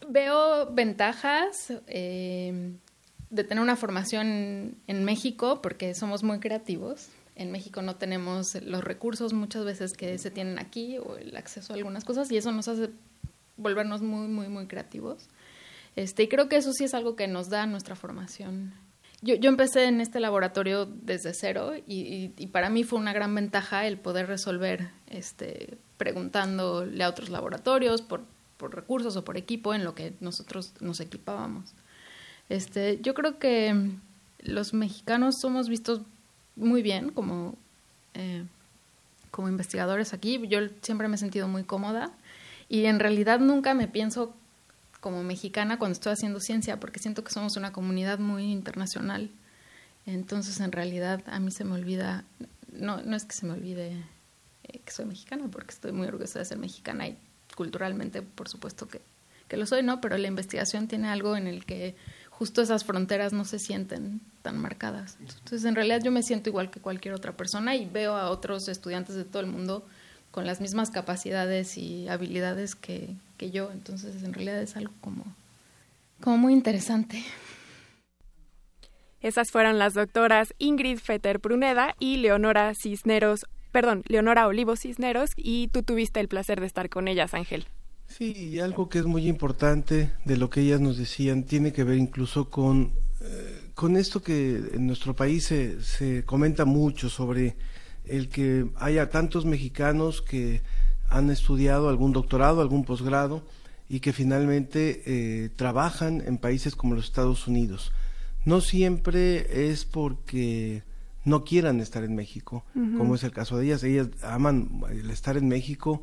[0.10, 2.74] veo ventajas eh,
[3.30, 8.84] de tener una formación en México porque somos muy creativos en México no tenemos los
[8.84, 12.52] recursos muchas veces que se tienen aquí o el acceso a algunas cosas y eso
[12.52, 12.90] nos hace
[13.56, 15.30] volvernos muy, muy, muy creativos.
[15.96, 18.74] Este, y creo que eso sí es algo que nos da nuestra formación.
[19.22, 23.34] Yo, yo empecé en este laboratorio desde cero y, y, para mí fue una gran
[23.34, 28.24] ventaja el poder resolver este, preguntándole a otros laboratorios por,
[28.60, 31.72] por recursos o por equipo en lo que nosotros nos equipábamos.
[32.50, 33.90] Este, yo creo que
[34.42, 36.02] los mexicanos somos vistos
[36.58, 37.56] muy bien como,
[38.16, 38.44] eh,
[39.32, 40.46] como investigadores aquí.
[40.50, 42.12] Yo siempre me he sentido muy cómoda
[42.68, 44.36] y en realidad nunca me pienso
[45.00, 49.32] como mexicana cuando estoy haciendo ciencia porque siento que somos una comunidad muy internacional.
[50.06, 52.26] Entonces, en realidad, a mí se me olvida,
[52.74, 54.04] no, no es que se me olvide
[54.64, 57.18] eh, que soy mexicana, porque estoy muy orgullosa de ser mexicana y
[57.60, 59.02] culturalmente, por supuesto que,
[59.50, 60.00] que lo soy, ¿no?
[60.00, 61.94] Pero la investigación tiene algo en el que
[62.30, 65.18] justo esas fronteras no se sienten tan marcadas.
[65.20, 68.70] Entonces, en realidad yo me siento igual que cualquier otra persona y veo a otros
[68.70, 69.86] estudiantes de todo el mundo
[70.32, 73.70] con las mismas capacidades y habilidades que, que yo.
[73.74, 75.26] Entonces, en realidad es algo como,
[76.22, 77.26] como muy interesante.
[79.20, 85.68] Esas fueron las doctoras Ingrid Fetter Pruneda y Leonora Cisneros, perdón, Leonora Olivo Cisneros, y
[85.70, 87.66] tú tuviste el placer de estar con ellas, Ángel.
[88.08, 91.84] Sí, y algo que es muy importante de lo que ellas nos decían tiene que
[91.84, 92.92] ver incluso con,
[93.22, 97.56] eh, con esto que en nuestro país se, se comenta mucho sobre
[98.06, 100.62] el que haya tantos mexicanos que
[101.08, 103.44] han estudiado algún doctorado, algún posgrado
[103.88, 107.92] y que finalmente eh, trabajan en países como los Estados Unidos.
[108.46, 110.84] No siempre es porque
[111.26, 113.84] no quieran estar en México, como es el caso de ellas.
[113.84, 116.02] Ellas aman el estar en México,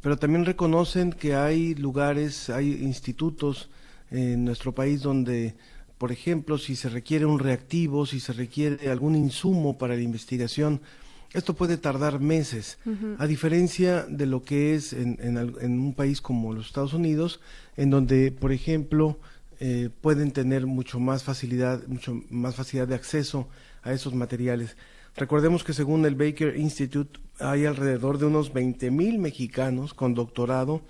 [0.00, 3.70] pero también reconocen que hay lugares, hay institutos
[4.10, 5.54] en nuestro país donde,
[5.98, 10.80] por ejemplo, si se requiere un reactivo, si se requiere algún insumo para la investigación,
[11.32, 12.78] esto puede tardar meses,
[13.18, 17.40] a diferencia de lo que es en, en, un país como los Estados Unidos,
[17.76, 19.18] en donde, por ejemplo,
[19.60, 23.48] eh, pueden tener mucho más facilidad, mucho más facilidad de acceso
[23.86, 24.76] a esos materiales.
[25.16, 30.82] Recordemos que según el Baker Institute hay alrededor de unos 20 mil mexicanos con doctorado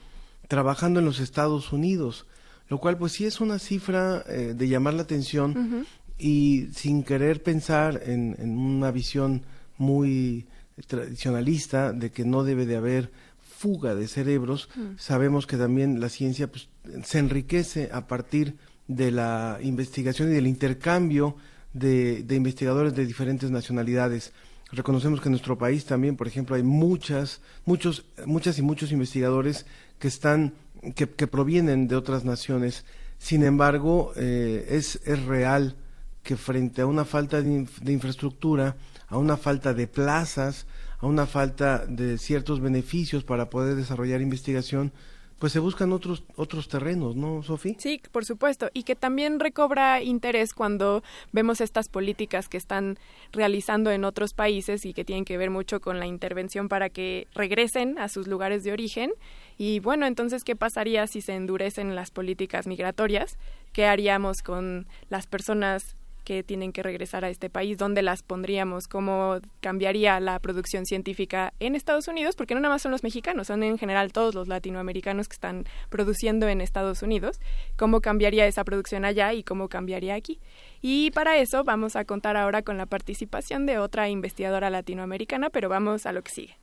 [0.49, 2.26] trabajando en los Estados Unidos,
[2.68, 5.86] lo cual pues sí es una cifra eh, de llamar la atención
[6.18, 9.42] y sin querer pensar en, una visión
[9.76, 10.47] muy
[10.86, 14.99] tradicionalista de que no debe de haber fuga de cerebros, mm.
[14.99, 16.68] sabemos que también la ciencia pues,
[17.05, 18.57] se enriquece a partir
[18.88, 21.36] de la investigación y del intercambio
[21.79, 24.33] de, investigadores de diferentes nacionalidades.
[24.72, 29.66] Reconocemos que en nuestro país también, por ejemplo, hay muchas, muchos, muchas y muchos investigadores
[29.99, 30.55] que están,
[30.95, 32.85] que, provienen de otras naciones.
[33.18, 35.77] Sin embargo, eh, es, es real
[36.22, 38.77] que frente a una falta de, de, infraestructura,
[39.09, 40.66] a una falta de plazas,
[40.99, 44.93] a una falta de ciertos beneficios para poder desarrollar investigación,
[45.39, 47.76] pues se buscan otros otros terrenos, ¿no, Sofi?
[47.78, 52.99] Sí, por supuesto, y que también recobra interés cuando vemos estas políticas que están
[53.32, 57.26] realizando en otros países y que tienen que ver mucho con la intervención para que
[57.34, 59.12] regresen a sus lugares de origen.
[59.59, 63.39] Y bueno, entonces, ¿qué pasaría si se endurecen las políticas migratorias?
[63.72, 65.95] ¿Qué haríamos con las personas
[66.27, 71.53] que tienen que regresar a este país, dónde las pondríamos, cómo cambiaría la producción científica
[71.61, 74.49] en Estados Unidos, porque no nada más son los mexicanos, son en general todos los
[74.49, 77.41] latinoamericanos que están produciendo en Estados Unidos,
[77.77, 80.41] cómo cambiaría esa producción allá y cómo cambiaría aquí.
[80.83, 85.68] Y para eso vamos a contar ahora con la participación de otra investigadora latinoamericana, pero
[85.68, 86.59] vamos a lo que sigue.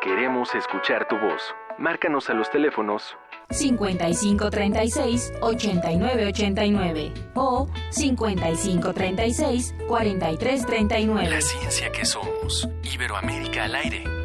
[0.00, 1.54] Queremos escuchar tu voz.
[1.78, 3.16] Márcanos a los teléfonos
[3.50, 11.30] 5536 8989 o 5536 4339.
[11.30, 12.68] La ciencia que somos.
[12.82, 14.17] Iberoamérica al aire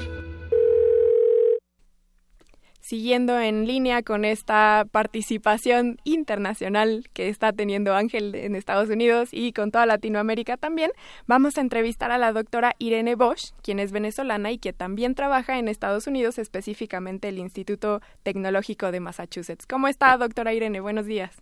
[2.84, 9.54] siguiendo en línea con esta participación internacional que está teniendo Ángel en Estados Unidos y
[9.54, 10.92] con toda Latinoamérica también,
[11.26, 15.58] vamos a entrevistar a la doctora Irene Bosch, quien es venezolana y que también trabaja
[15.58, 19.66] en Estados Unidos, específicamente el Instituto Tecnológico de Massachusetts.
[19.66, 20.82] ¿Cómo está, doctora Irene?
[20.82, 21.42] Buenos días.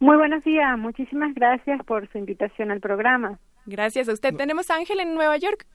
[0.00, 3.38] Muy buenos días, muchísimas gracias por su invitación al programa.
[3.64, 4.34] Gracias a usted.
[4.34, 5.66] Tenemos a Ángel en Nueva York.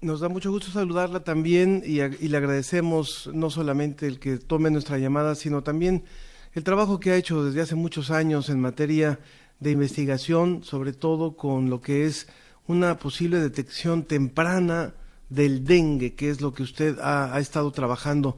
[0.00, 4.98] Nos da mucho gusto saludarla también y, le agradecemos no solamente el que tome nuestra
[4.98, 6.04] llamada, sino también
[6.52, 9.18] el trabajo que ha hecho desde hace muchos años en materia
[9.60, 12.28] de investigación, sobre todo con lo que es
[12.66, 14.94] una posible detección temprana
[15.30, 18.36] del dengue, que es lo que usted ha, ha, estado trabajando.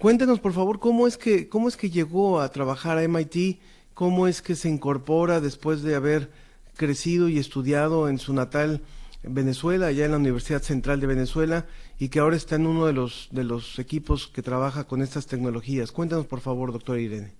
[0.00, 3.60] Cuéntenos, por favor, cómo es que cómo es que llegó a trabajar a MIT,
[3.94, 6.32] cómo es que se incorpora después de haber
[6.76, 8.82] crecido y estudiado en su natal
[9.28, 11.66] Venezuela, allá en la Universidad Central de Venezuela,
[11.98, 15.26] y que ahora está en uno de los, de los equipos que trabaja con estas
[15.26, 15.92] tecnologías.
[15.92, 17.32] Cuéntanos, por favor, doctora Irene.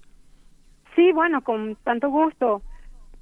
[0.95, 2.63] Sí, bueno, con tanto gusto.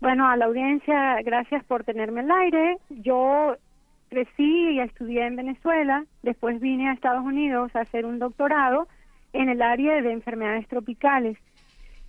[0.01, 2.79] Bueno, a la audiencia, gracias por tenerme al aire.
[2.91, 3.57] Yo
[4.09, 8.89] crecí y estudié en Venezuela, después vine a Estados Unidos a hacer un doctorado
[9.33, 11.39] en el área de enfermedades tropicales.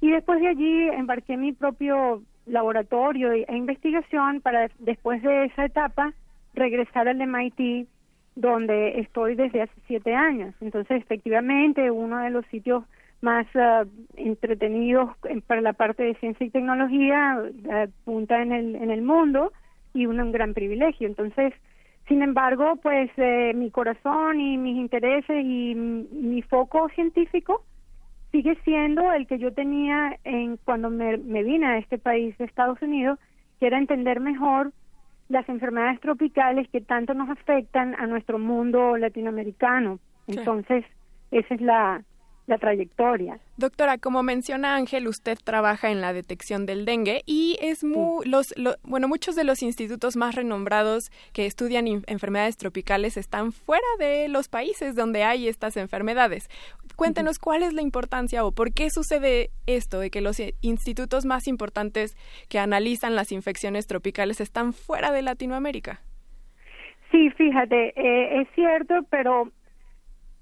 [0.01, 6.13] Y después de allí embarqué mi propio laboratorio e investigación para después de esa etapa
[6.53, 7.87] regresar al MIT,
[8.35, 10.55] donde estoy desde hace siete años.
[10.61, 12.83] Entonces, efectivamente, uno de los sitios
[13.21, 13.85] más ah,
[14.17, 15.11] entretenidos
[15.47, 19.53] para la parte de ciencia y tecnología, uh, punta en el, en el mundo
[19.93, 21.07] y un, gran privilegio.
[21.07, 21.53] Entonces,
[22.07, 27.63] sin embargo, pues eh, mi corazón y mis intereses y mi foco científico
[28.31, 32.45] sigue siendo el que yo tenía en cuando me, me vine a este país de
[32.45, 33.19] Estados Unidos,
[33.59, 34.73] que era entender mejor
[35.33, 39.99] las enfermedades tropicales que tanto nos afectan a nuestro mundo latinoamericano.
[40.27, 40.85] Entonces,
[41.31, 42.03] esa es la,
[42.45, 43.39] la trayectoria.
[43.57, 48.53] Doctora, como menciona Ángel, usted trabaja en la detección del dengue y es muy, los,
[48.83, 54.49] bueno, muchos de los institutos más renombrados que estudian enfermedades tropicales están fuera de los
[54.49, 56.49] países donde hay estas enfermedades.
[56.95, 61.47] Cuéntenos cuál es la importancia o por qué sucede esto de que los institutos más
[61.47, 62.15] importantes
[62.49, 66.01] que analizan las infecciones tropicales están fuera de Latinoamérica.
[67.11, 69.51] Sí, fíjate, eh, es cierto, pero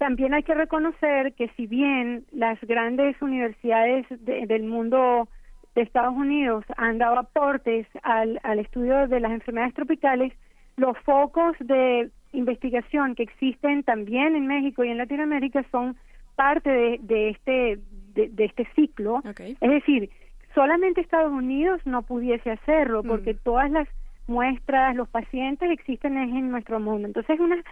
[0.02, 5.28] también hay que reconocer que si bien las grandes universidades del mundo
[5.76, 10.32] de Estados Unidos han dado aportes al, al estudio de las enfermedades tropicales,
[10.76, 15.96] los focos de investigación que existen también en México y en Latinoamérica son
[16.34, 17.78] parte de, de este
[18.14, 19.22] de, este ciclo.
[19.38, 20.10] Es decir,
[20.52, 23.86] solamente Estados Unidos no pudiese hacerlo porque todas las
[24.26, 27.06] muestras, los pacientes existen en nuestro mundo.
[27.06, 27.62] Entonces, una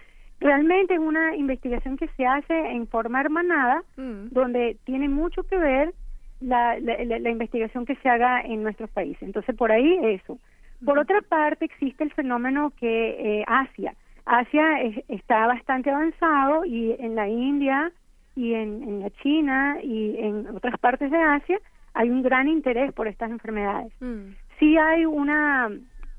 [0.41, 4.29] realmente es una investigación que se hace en forma hermanada, mm.
[4.31, 5.93] donde tiene mucho que ver
[6.41, 9.21] la, la, investigación que se haga en nuestros países.
[9.21, 10.39] Entonces, por ahí eso.
[10.83, 13.93] Por otra parte, existe el fenómeno que eh, Asia.
[14.25, 17.91] Asia está bastante avanzado y en la India
[18.35, 21.59] y en, en, la China y en otras partes de Asia
[21.93, 23.93] hay un gran interés por estas enfermedades.
[23.99, 24.33] Mm.
[24.57, 25.69] Sí hay una,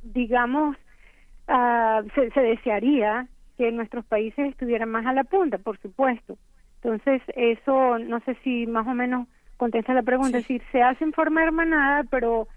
[0.02, 0.76] digamos,
[1.48, 3.26] uh, se, se desearía
[3.62, 6.36] que nuestros países estuvieran más a la punta, por supuesto.
[6.82, 11.04] Entonces, eso no sé si más o menos contesta la pregunta, es decir, se hace
[11.04, 12.48] en forma hermanada, pero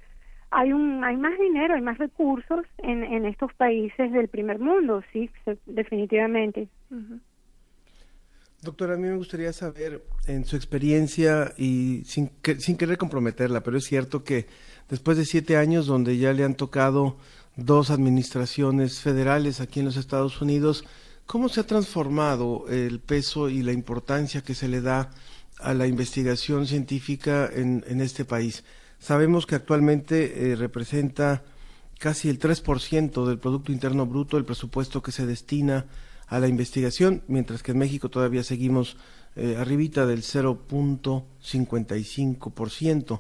[0.49, 5.03] hay un hay más dinero, hay más recursos en, en estos países del primer mundo,
[5.13, 5.29] sí,
[5.67, 6.69] definitivamente.
[8.63, 13.77] Doctora, a mí me gustaría saber, en su experiencia, y sin, sin querer comprometerla, pero
[13.77, 14.47] es cierto que
[14.89, 17.17] después de siete años donde ya le han tocado
[17.55, 20.83] dos administraciones federales aquí en los Estados Unidos,
[21.25, 25.11] ¿cómo se ha transformado el peso y la importancia que se le da
[25.59, 28.63] a la investigación científica en, en este país?
[28.99, 31.43] Sabemos que actualmente eh, representa
[31.99, 35.87] casi el 3% del Producto Interno Bruto, el presupuesto que se destina
[36.27, 38.97] a la investigación, mientras que en México todavía seguimos
[39.35, 43.19] eh, arribita del 0.55%.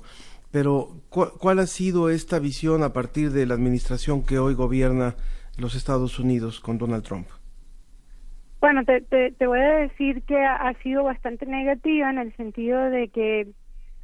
[0.55, 5.15] Pero, ¿cuál ha sido esta visión a partir de la administración que hoy gobierna
[5.59, 7.27] los Estados Unidos con Donald Trump?
[8.61, 13.49] Bueno, te, voy a decir que ha, sido bastante negativa en el sentido de que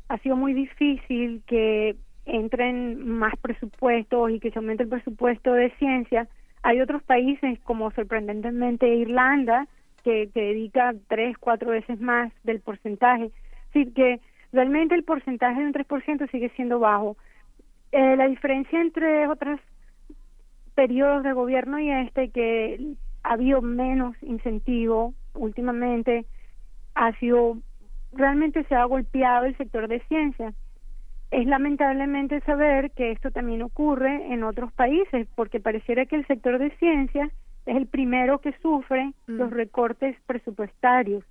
[0.09, 1.95] ha sido muy difícil que
[2.25, 6.27] entren más presupuestos y que se aumente el presupuesto de ciencia.
[6.63, 9.69] Hay otros países, como sorprendentemente Irlanda,
[10.03, 13.31] que, que dedica tres, cuatro veces más del porcentaje.
[13.69, 14.19] Así que
[14.51, 17.17] realmente el porcentaje de un 3% sigue siendo bajo.
[17.91, 19.59] Eh, la diferencia entre otros
[20.75, 26.25] periodos de gobierno y este, que ha habido menos incentivo últimamente,
[26.95, 27.57] ha sido,
[28.13, 30.53] realmente se ha golpeado el sector de ciencia.
[31.29, 36.59] Es lamentablemente saber que esto también ocurre en otros países, porque pareciera que el sector
[36.59, 37.29] de ciencia
[37.65, 39.33] es el primero que sufre mm.
[39.33, 41.23] los recortes presupuestarios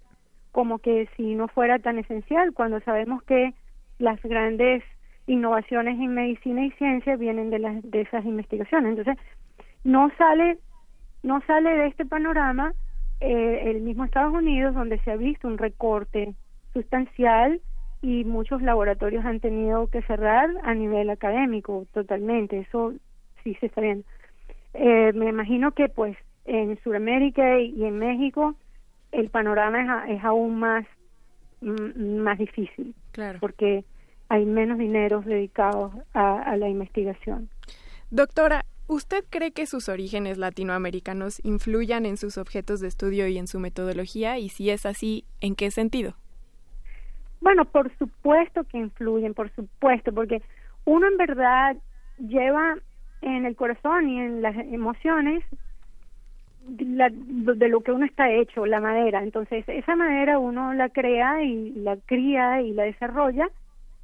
[0.53, 3.55] como que si no fuera tan esencial, cuando sabemos que
[3.99, 4.83] las grandes
[5.27, 8.99] innovaciones en medicina y ciencia vienen de, las, de esas investigaciones.
[8.99, 9.25] Entonces,
[9.85, 10.59] no sale,
[11.23, 12.73] no sale de este panorama
[13.21, 16.35] eh, el mismo Estados Unidos, donde se ha visto un recorte
[16.73, 17.61] sustancial
[18.03, 22.61] y muchos laboratorios han tenido que cerrar a nivel académico totalmente.
[22.61, 22.95] Eso
[23.45, 24.05] sí se está viendo.
[24.75, 28.55] Eh, me imagino que pues en Sudamérica y en México
[29.13, 30.87] el panorama es, aún más,
[31.61, 32.95] mm, más difícil.
[33.13, 33.39] Claro.
[33.41, 33.85] Porque
[34.29, 37.49] hay menos dinero dedicados a, la investigación.
[38.11, 43.49] Doctora, ¿usted cree que sus orígenes latinoamericanos influyan en sus objetos de estudio y en
[43.49, 44.39] su metodología?
[44.39, 46.15] Y si es así, ¿en qué sentido?
[47.41, 50.43] Bueno, por supuesto que influyen, por supuesto, porque
[50.85, 51.77] uno en verdad
[52.19, 52.77] lleva
[53.23, 55.45] en el corazón y en las emociones
[56.67, 59.23] de lo que uno está hecho, la madera.
[59.23, 63.49] Entonces, esa madera uno la crea y la cría y la desarrolla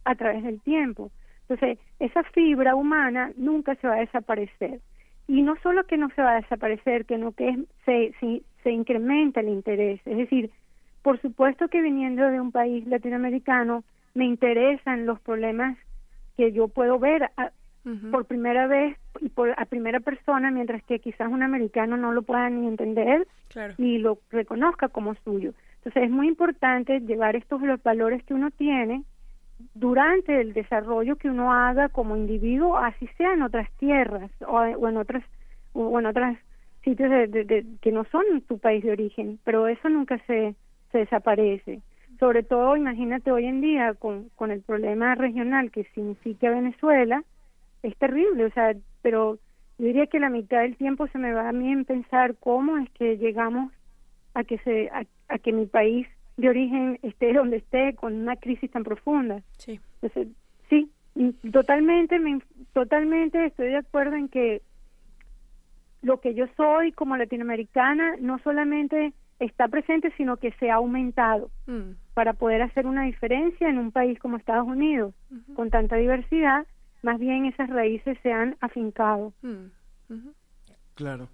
[0.05, 1.11] a través del tiempo.
[1.49, 4.81] Entonces, esa fibra humana nunca se va a desaparecer.
[5.29, 9.41] Y no solo que no se va a desaparecer, sino que se, se, se incrementa
[9.41, 10.01] el interés.
[10.07, 10.51] Es decir,
[11.03, 15.77] por supuesto que viniendo de un país latinoamericano, me interesan los problemas
[16.37, 17.31] que yo puedo ver
[18.11, 22.23] por primera vez y por a primera persona, mientras que quizás un americano no lo
[22.23, 23.27] pueda ni entender
[23.79, 25.53] ni lo reconozca como suyo.
[25.79, 29.05] Entonces es muy importante llevar estos los valores que uno tiene
[29.75, 34.97] durante el desarrollo que uno haga como individuo, así sea en otras tierras o, en
[34.97, 35.23] otras
[35.73, 36.37] o en otros
[36.83, 40.55] sitios de, que no son tu país de origen, pero eso nunca se,
[40.91, 41.81] se desaparece.
[42.19, 47.23] Sobre todo, imagínate hoy en día con, con el problema regional que significa Venezuela,
[47.87, 49.39] es terrible, o sea, pero
[49.79, 52.79] yo diría que la mitad del tiempo se me va a mí en pensar cómo
[52.79, 53.73] es que llegamos
[54.35, 56.07] a que se a, que mi país
[56.37, 59.43] de origen esté donde esté con una crisis tan profunda.
[59.59, 59.81] Sí.
[60.03, 60.29] Entonces,
[60.69, 60.91] sí,
[61.53, 62.41] totalmente me,
[62.73, 64.63] totalmente estoy de acuerdo en que
[66.03, 71.51] lo que yo soy como latinoamericana no solamente está presente, sino que se ha aumentado
[71.67, 71.97] Mm.
[72.15, 75.15] para poder hacer una diferencia en un país como Estados Unidos,
[75.55, 76.65] con tanta diversidad,
[77.03, 79.33] más bien esas raíces se han afincado.
[79.43, 79.67] Mm.
[80.95, 81.29] Claro.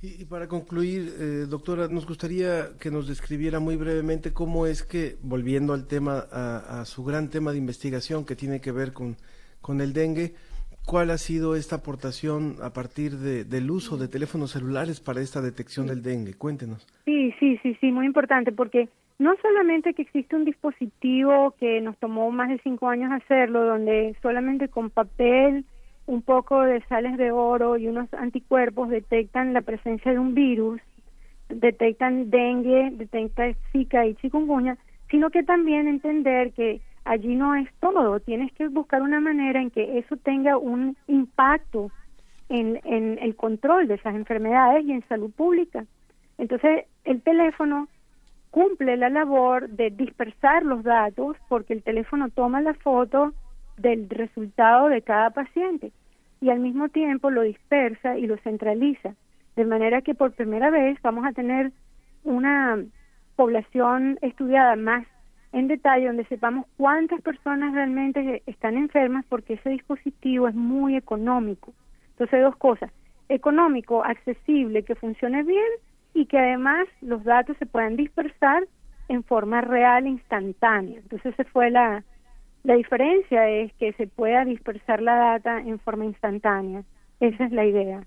[0.00, 4.82] Y, y para concluir, eh, doctora, nos gustaría que nos describiera muy brevemente cómo es
[4.82, 8.92] que, volviendo al tema, a, a su gran tema de investigación que tiene que ver
[8.92, 9.16] con,
[9.60, 10.34] con el dengue,
[10.86, 15.40] ¿cuál ha sido esta aportación a partir de- del uso de teléfonos celulares para esta
[15.40, 16.34] detección del dengue?
[16.34, 16.84] Cuéntenos.
[17.04, 18.88] Sí, sí, sí, sí, muy importante, porque
[19.22, 24.16] no solamente que existe un dispositivo que nos tomó más de cinco años hacerlo, donde
[24.20, 25.64] solamente con papel,
[26.06, 30.80] un poco de sales de oro y unos anticuerpos detectan la presencia de un virus,
[31.48, 34.76] detectan dengue, detectan zika y chikungunya,
[35.08, 39.70] sino que también entender que allí no es todo, tienes que buscar una manera en
[39.70, 41.92] que eso tenga un impacto
[42.48, 45.84] en, en el control de esas enfermedades y en salud pública.
[46.38, 47.86] Entonces, el teléfono
[48.52, 53.32] cumple la labor de dispersar los datos porque el teléfono toma la foto
[53.78, 55.90] del resultado de cada paciente
[56.40, 59.14] y al mismo tiempo lo dispersa y lo centraliza.
[59.56, 61.72] De manera que por primera vez vamos a tener
[62.24, 62.78] una
[63.36, 65.06] población estudiada más
[65.52, 71.72] en detalle donde sepamos cuántas personas realmente están enfermas porque ese dispositivo es muy económico.
[72.10, 72.90] Entonces, dos cosas.
[73.30, 75.72] Económico, accesible, que funcione bien
[76.14, 78.66] y que además los datos se puedan dispersar
[79.08, 80.98] en forma real, instantánea.
[80.98, 82.04] Entonces, esa fue la,
[82.64, 86.84] la diferencia, es que se pueda dispersar la data en forma instantánea.
[87.20, 88.04] Esa es la idea.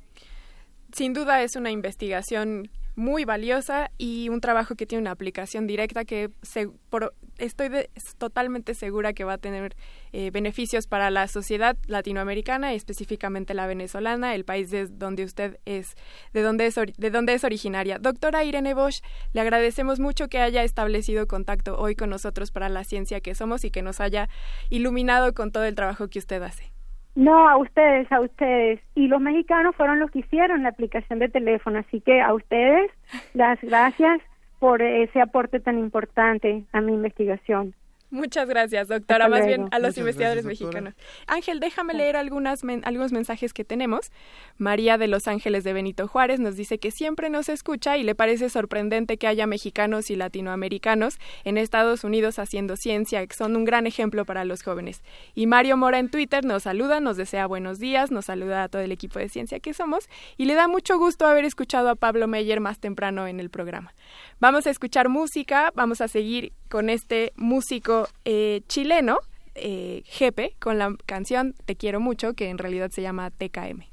[0.92, 6.06] Sin duda es una investigación muy valiosa y un trabajo que tiene una aplicación directa
[6.06, 9.76] que se, por, estoy de, totalmente segura que va a tener
[10.14, 15.60] eh, beneficios para la sociedad latinoamericana y específicamente la venezolana, el país de donde usted
[15.66, 15.96] es,
[16.34, 18.00] de donde es, de donde es originaria.
[18.00, 19.02] Doctora Irene Bosch,
[19.34, 23.66] le agradecemos mucho que haya establecido contacto hoy con nosotros para la ciencia que somos
[23.66, 24.30] y que nos haya
[24.70, 26.75] iluminado con todo el trabajo que usted hace.
[27.16, 28.82] No, a ustedes, a ustedes.
[28.94, 32.92] Y los mexicanos fueron los que hicieron la aplicación de teléfono, así que a ustedes
[33.34, 34.22] las gracias
[34.60, 37.74] por ese aporte tan importante a mi investigación.
[38.12, 39.26] Muchas gracias, doctora.
[39.26, 39.64] Hasta Más luego.
[39.64, 40.94] bien a los Muchas investigadores gracias, mexicanos.
[41.28, 44.12] Ángel, déjame leer algunas men- algunos mensajes que tenemos.
[44.58, 48.16] María de Los Ángeles de Benito Juárez nos dice que siempre nos escucha y le
[48.16, 53.66] parece sorprendente que haya mexicanos y latinoamericanos en Estados Unidos haciendo ciencia, que son un
[53.66, 55.04] gran ejemplo para los jóvenes.
[55.34, 58.82] Y Mario Mora en Twitter nos saluda, nos desea buenos días, nos saluda a todo
[58.82, 60.08] el equipo de ciencia que somos
[60.38, 63.94] y le da mucho gusto haber escuchado a Pablo Meyer más temprano en el programa.
[64.40, 69.20] Vamos a escuchar música, vamos a seguir con este músico eh, chileno,
[69.56, 73.86] eh, Jepe, con la canción Te quiero mucho, que en realidad se llama TKM.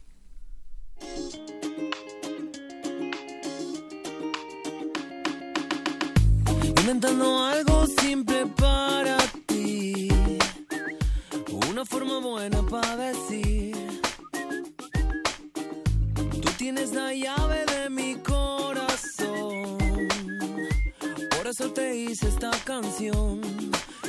[6.81, 9.16] Inventando algo simple para
[9.47, 10.09] ti.
[11.70, 13.77] Una forma buena para decir.
[16.43, 18.32] Tú tienes la llave de mi corazón.
[21.53, 23.43] Eso te hice esta canción.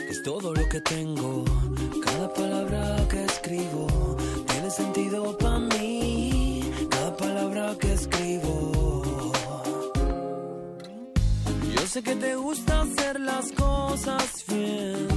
[0.10, 1.44] Es todo lo que tengo.
[2.06, 4.16] Cada palabra que escribo
[4.48, 6.62] tiene sentido para mí.
[6.90, 9.34] Cada palabra que escribo.
[11.76, 15.08] Yo sé que te gusta hacer las cosas bien.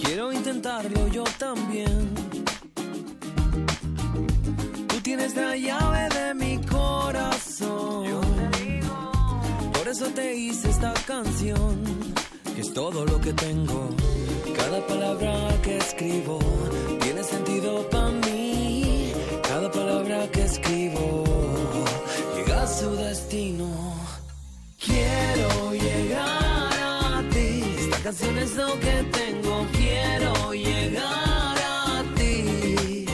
[0.00, 2.14] Quiero intentarlo yo también.
[4.86, 8.55] Tú tienes la llave de mi corazón.
[9.86, 11.80] Por eso te hice esta canción,
[12.56, 13.88] que es todo lo que tengo.
[14.56, 15.32] Cada palabra
[15.62, 16.40] que escribo
[17.02, 19.12] tiene sentido para mí.
[19.44, 21.22] Cada palabra que escribo
[22.34, 23.68] llega a su destino.
[24.84, 27.62] Quiero llegar a ti.
[27.78, 29.66] Esta canción es lo que tengo.
[29.70, 33.06] Quiero llegar a ti.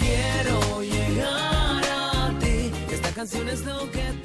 [0.00, 2.72] Quiero llegar a ti.
[2.90, 4.17] Esta canción es lo que tengo.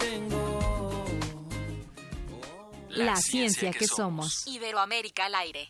[2.95, 4.45] La ciencia que somos.
[4.47, 5.69] Iberoamérica al aire.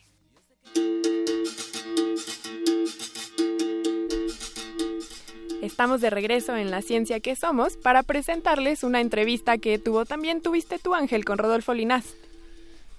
[5.61, 10.41] Estamos de regreso en La Ciencia que Somos para presentarles una entrevista que tuvo también
[10.41, 12.03] tuviste tú, Ángel, con Rodolfo Linás.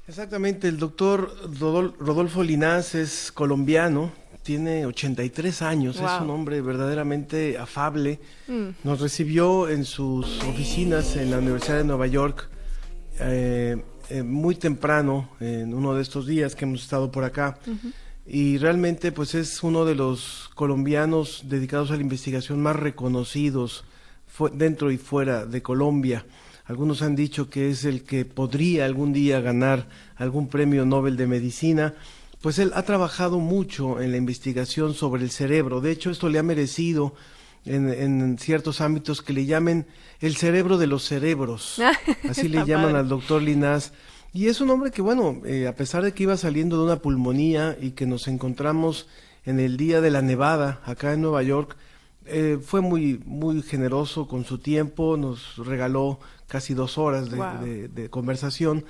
[0.09, 7.59] Exactamente, el doctor Rodol- Rodolfo Linás es colombiano, tiene 83 años, es un hombre verdaderamente
[7.59, 8.19] afable.
[8.49, 8.69] Mm.
[8.83, 12.49] Nos recibió en sus oficinas en la Universidad de Nueva York
[13.21, 17.59] eh, eh, muy temprano, en uno de estos días que hemos estado por acá.
[18.27, 23.85] Y realmente pues es uno de los colombianos dedicados a la investigación más reconocidos
[24.53, 26.27] dentro y fuera de Colombia.
[26.65, 31.27] algunos han dicho que es el que podría algún día ganar algún premio Nobel de
[31.27, 31.95] Medicina,
[32.41, 35.81] pues él ha trabajado mucho en la investigación sobre el cerebro.
[35.81, 37.15] De hecho, esto le ha merecido
[37.65, 39.87] en, ciertos ámbitos que le llamen
[40.21, 41.81] el cerebro de los cerebros.
[42.29, 43.93] Así le llaman al doctor Linás.
[44.33, 47.01] Y es un hombre que, bueno, eh, a pesar de que iba saliendo de una
[47.01, 49.07] pulmonía y que nos encontramos
[49.45, 51.77] en el día de la nevada acá en Nueva York,
[52.27, 58.85] eh, fue muy, muy generoso con su tiempo, nos regaló casi dos horas de, conversación.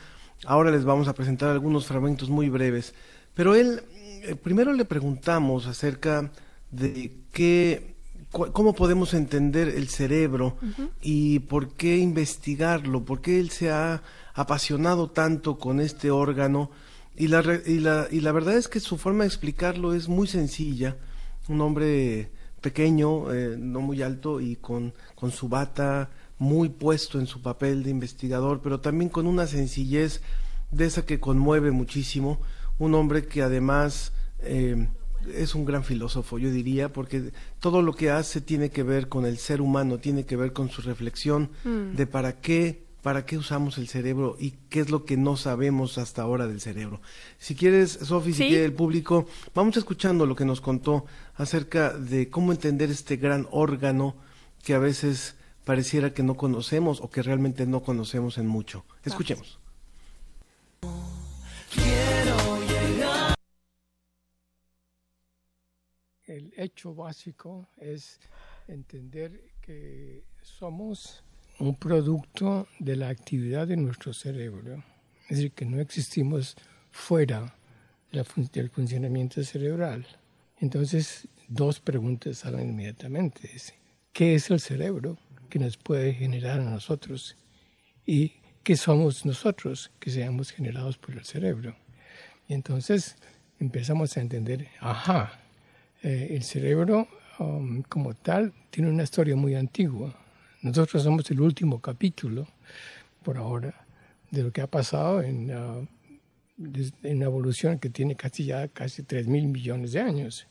[0.46, 2.94] Ahora les vamos a presentar algunos fragmentos muy breves.
[3.34, 3.82] Pero él,
[4.22, 6.30] eh, primero le preguntamos acerca
[6.70, 7.93] de qué,
[8.34, 10.56] cómo podemos entender el cerebro
[11.00, 14.02] y por qué investigarlo, por qué él se ha
[14.34, 16.70] apasionado tanto con este órgano.
[17.16, 20.26] Y la, y la, y la verdad es que su forma de explicarlo es muy
[20.26, 20.96] sencilla.
[21.48, 22.30] Un hombre
[22.60, 27.84] pequeño, eh, no muy alto y con, con su bata muy puesto en su papel
[27.84, 30.22] de investigador, pero también con una sencillez
[30.72, 32.40] de esa que conmueve muchísimo,
[32.78, 34.88] un hombre que además eh,
[35.32, 39.26] es un gran filósofo, yo diría, porque todo lo que hace tiene que ver con
[39.26, 41.96] el ser humano, tiene que ver con su reflexión mm.
[41.96, 45.98] de para qué para qué usamos el cerebro y qué es lo que no sabemos
[45.98, 47.02] hasta ahora del cerebro.
[47.38, 52.30] Si quieres, Sofi, si quiere el público, vamos escuchando lo que nos contó acerca de
[52.30, 54.16] cómo entender este gran órgano
[54.64, 55.34] que a veces
[55.66, 58.86] pareciera que no conocemos o que realmente no conocemos en mucho.
[59.04, 59.58] Escuchemos.
[66.26, 68.18] El hecho básico es
[68.66, 71.22] entender que somos
[71.58, 74.82] un producto de la actividad de nuestro cerebro.
[75.28, 76.56] Es decir, que no existimos
[76.90, 77.54] fuera
[78.10, 80.06] del funcionamiento cerebral.
[80.60, 83.50] Entonces, dos preguntas salen inmediatamente.
[84.12, 85.18] ¿Qué es el cerebro
[85.50, 87.36] que nos puede generar a nosotros?
[88.06, 88.32] ¿Y
[88.62, 91.76] qué somos nosotros que seamos generados por el cerebro?
[92.48, 93.16] Y entonces
[93.58, 95.43] empezamos a entender, ajá,
[96.04, 97.08] eh, el cerebro
[97.40, 100.14] um, como tal tiene una historia muy antigua
[100.64, 102.48] nosotros somos el último capítulo,
[103.22, 103.84] por ahora,
[104.30, 105.86] de lo que ha pasado en, uh,
[106.56, 110.46] en una evolución que tiene casi ya casi 3 mil millones de años.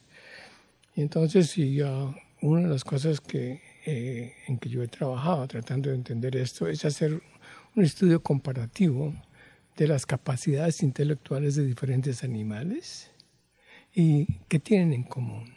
[0.95, 5.47] Y entonces, y, uh, una de las cosas que, eh, en que yo he trabajado
[5.47, 7.19] tratando de entender esto es hacer
[7.75, 9.15] un estudio comparativo
[9.75, 13.09] de las capacidades intelectuales de diferentes animales
[13.93, 15.53] y qué tienen en común.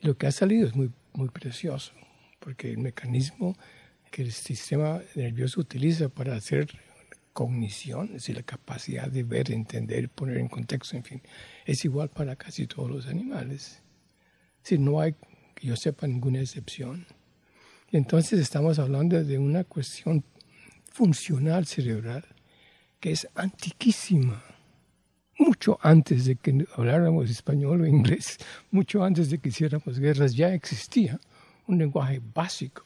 [0.00, 1.92] Lo que ha salido es muy, muy precioso,
[2.40, 3.56] porque el mecanismo
[4.10, 6.68] que el sistema nervioso utiliza para hacer
[7.32, 11.22] cognición, es decir, la capacidad de ver, entender, poner en contexto, en fin,
[11.66, 13.82] es igual para casi todos los animales.
[14.62, 15.14] Si no hay,
[15.54, 17.06] que yo sepa, ninguna excepción.
[17.92, 20.24] entonces estamos hablando de una cuestión
[20.90, 22.24] funcional cerebral
[23.00, 24.42] que es antiquísima,
[25.38, 28.38] mucho antes de que habláramos español o inglés,
[28.70, 31.20] mucho antes de que hiciéramos guerras, ya existía
[31.66, 32.84] un lenguaje básico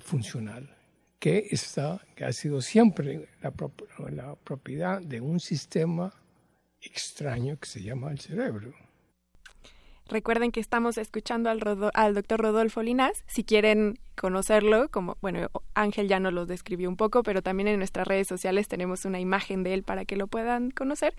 [0.00, 0.74] funcional,
[1.18, 3.52] que, está, que ha sido siempre la,
[4.10, 6.12] la propiedad de un sistema
[6.80, 8.72] extraño que se llama el cerebro.
[10.06, 13.24] Recuerden que estamos escuchando al, doctor Rodolfo Linas.
[13.26, 17.78] Si quieren conocerlo, como, bueno, Ángel ya nos lo describió un poco, pero también en
[17.78, 21.14] nuestras redes sociales tenemos una imagen de él para que lo puedan conocer.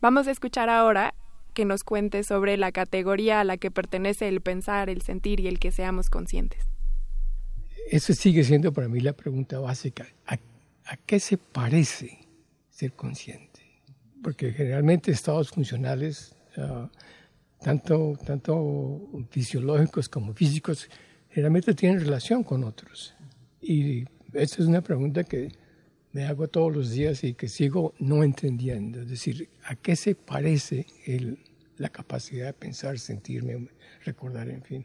[0.00, 1.14] Vamos a escuchar ahora
[1.52, 5.48] que nos cuente sobre la categoría a la que pertenece el pensar, el sentir y
[5.48, 6.64] el que seamos conscientes.
[7.90, 10.06] Esa sigue siendo para mí la pregunta básica.
[10.26, 10.38] ¿A,
[11.06, 12.20] qué se parece
[12.70, 13.60] ser consciente?
[14.22, 16.34] Porque generalmente estados funcionales,
[17.62, 20.88] tanto, tanto fisiológicos como físicos,
[21.28, 23.14] generalmente tienen relación con otros.
[23.60, 25.52] Y esta es una pregunta que
[26.12, 29.02] me hago todos los días y que sigo no entendiendo.
[29.02, 31.38] Es decir, ¿a qué se parece el,
[31.76, 33.68] la capacidad de pensar, sentirme,
[34.04, 34.84] recordar, en fin?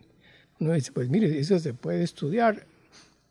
[0.60, 2.68] Uno dice, pues mire, eso se puede estudiar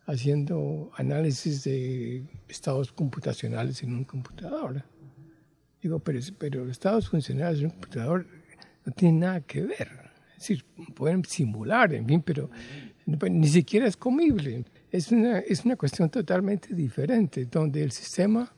[0.07, 4.85] haciendo análisis de estados computacionales en un computador.
[5.81, 8.27] Digo, pero, pero estados funcionales de un computador
[8.85, 10.11] no tienen nada que ver.
[10.33, 12.51] Es decir, pueden simular, en fin, pero
[13.07, 14.65] ni siquiera es comible.
[14.91, 18.53] Es una, es una cuestión totalmente diferente, donde el sistema,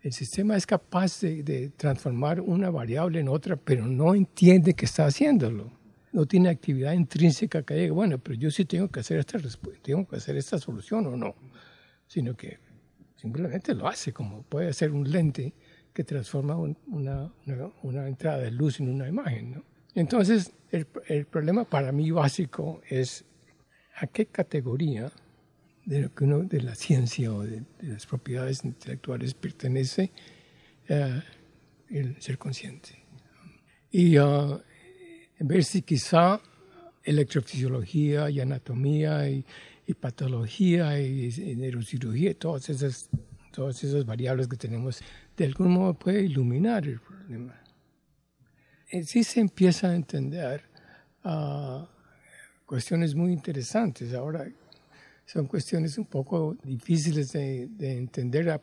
[0.00, 4.84] el sistema es capaz de, de transformar una variable en otra, pero no entiende que
[4.84, 5.72] está haciéndolo
[6.14, 9.38] no tiene actividad intrínseca que diga, bueno, pero yo sí tengo que hacer esta
[9.82, 11.34] tengo que hacer esta solución o no,
[12.06, 12.60] sino que
[13.16, 15.52] simplemente lo hace, como puede ser un lente
[15.94, 17.32] que transforma una,
[17.82, 19.52] una, entrada de luz en una imagen.
[19.52, 19.64] ¿no?
[19.94, 23.24] Entonces, el, el, problema para mí básico es
[23.94, 25.10] a qué categoría
[25.84, 30.10] de lo que uno de la ciencia o de, las propiedades intelectuales pertenece
[30.88, 31.22] eh,
[31.90, 33.04] el ser consciente.
[33.90, 34.60] Y uh,
[35.38, 36.40] ver si quizá
[37.04, 39.44] electrofisiología y anatomía y,
[40.00, 43.10] patología y, neurocirugía, todas esas,
[43.54, 45.00] todas esas variables que tenemos,
[45.36, 47.54] de algún modo puede iluminar el problema.
[48.90, 50.62] Eh, sí se empieza a entender
[51.24, 51.86] uh,
[52.66, 54.12] cuestiones muy interesantes.
[54.12, 54.46] Ahora
[55.24, 58.60] son cuestiones un poco difíciles de, entender a,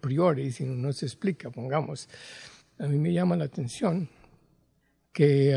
[0.00, 2.08] priori si no se explica, pongamos.
[2.78, 4.08] A mí me llama la atención
[5.12, 5.54] que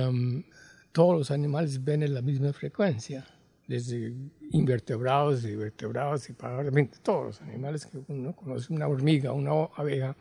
[0.91, 3.25] todos los animales ven en la misma frecuencia,
[3.67, 4.13] desde
[4.51, 10.15] invertebrados, y vertebrados y probablemente todos los animales que uno conoce, una hormiga, una abeja,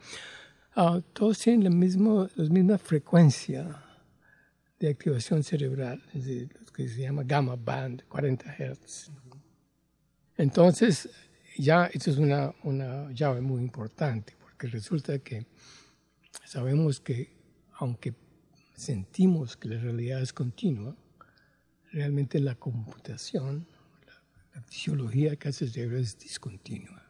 [0.77, 3.83] uh, todos tienen la, mismo, la misma frecuencia
[4.79, 9.11] de activación cerebral, es decir, lo que se llama gamma band, 40 Hz.
[10.37, 11.09] Entonces,
[11.57, 15.47] ya esto es una, una llave muy importante, porque resulta que
[16.45, 17.33] sabemos que
[17.79, 18.15] aunque
[18.75, 20.97] sentimos que la realidad es continua,
[21.95, 23.67] realmente la computación,
[24.55, 27.03] la, fisiología que hace el cerebro es discontinua.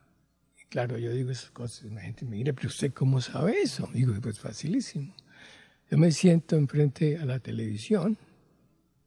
[0.60, 3.88] Y claro, yo digo esas cosas, la gente me dice, pero usted cómo sabe eso?
[3.92, 5.14] Digo, pues facilísimo.
[5.90, 8.16] Yo me siento enfrente a la televisión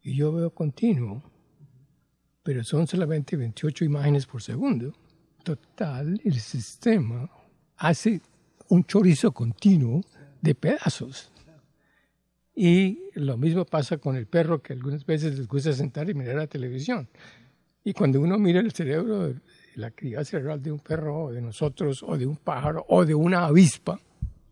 [0.01, 1.23] y yo veo continuo
[2.47, 4.93] pero son solamente 28 imágenes por segundo.
[5.43, 7.29] Total, el sistema
[7.75, 8.21] hace
[8.69, 10.01] un chorizo continuo
[10.41, 11.29] de pedazos.
[12.59, 16.37] Y lo mismo pasa con el perro, que algunas veces les gusta sentar y mirar
[16.37, 17.07] la televisión.
[17.83, 19.31] Y cuando uno mira el cerebro,
[19.75, 23.13] la actividad cerebral de un perro, o de nosotros, o de un pájaro, o de
[23.13, 23.99] una avispa,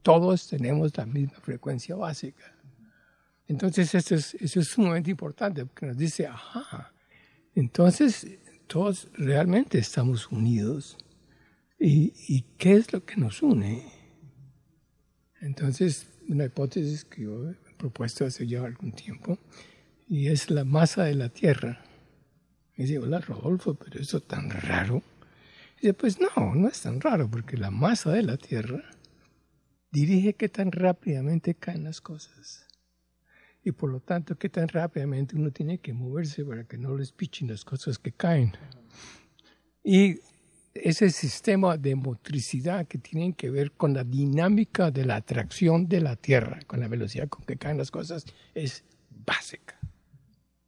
[0.04, 2.54] todos tenemos la misma frecuencia básica.
[3.48, 6.94] Entonces, eso es, eso es sumamente importante, porque nos dice, ajá,
[7.56, 8.28] entonces,
[8.68, 10.96] todos realmente estamos unidos.
[11.80, 13.84] ¿Y, qué es lo que nos une?
[15.42, 19.38] Entonces, una hipótesis que yo propuesto hace ya algún tiempo,
[20.08, 21.84] y es la masa de la Tierra.
[22.76, 25.02] Y dice, hola Rodolfo, pero eso es tan raro.
[25.78, 28.84] Y dice, pues no, no es tan raro, porque la masa de la Tierra
[29.92, 32.66] dirige qué tan rápidamente caen las cosas
[33.66, 37.12] y por lo tanto qué tan rápidamente uno tiene que moverse para que no les
[37.12, 38.54] pichen las cosas que caen.
[39.84, 40.20] Y
[40.76, 46.02] ese sistema de motricidad que tiene que ver con la dinámica de la atracción de
[46.02, 48.84] la Tierra, con la velocidad con que caen las cosas, es
[49.26, 49.80] básica.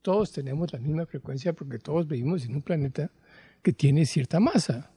[0.01, 3.11] Todos tenemos la misma frecuencia porque todos vivimos en un planeta
[3.61, 4.91] que tiene cierta masa.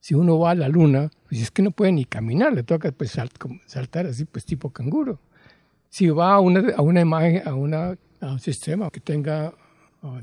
[0.00, 2.90] Si uno va a la Luna, pues es que no puede ni caminar, le toca
[2.90, 3.16] pues,
[3.66, 5.20] saltar así, pues tipo canguro.
[5.88, 9.54] Si va a una, a una imagen, a, una, un sistema que tenga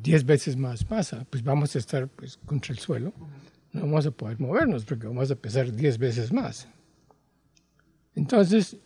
[0.02, 3.14] 10 veces más masa, pues vamos a estar pues, contra el suelo.
[3.73, 6.68] No vamos a poder movernos porque vamos a pesar 10 veces más.
[8.15, 8.77] Entonces,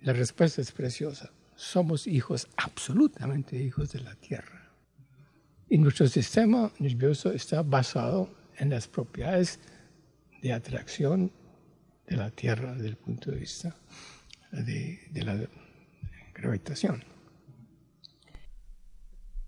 [0.00, 1.30] la respuesta es preciosa.
[1.56, 4.70] Somos hijos, absolutamente hijos de la Tierra.
[5.68, 9.58] Y nuestro sistema nervioso está basado en las propiedades
[10.42, 11.32] de atracción
[12.06, 13.76] de la Tierra desde el punto de vista
[14.52, 15.38] de, la
[16.34, 17.02] gravitación.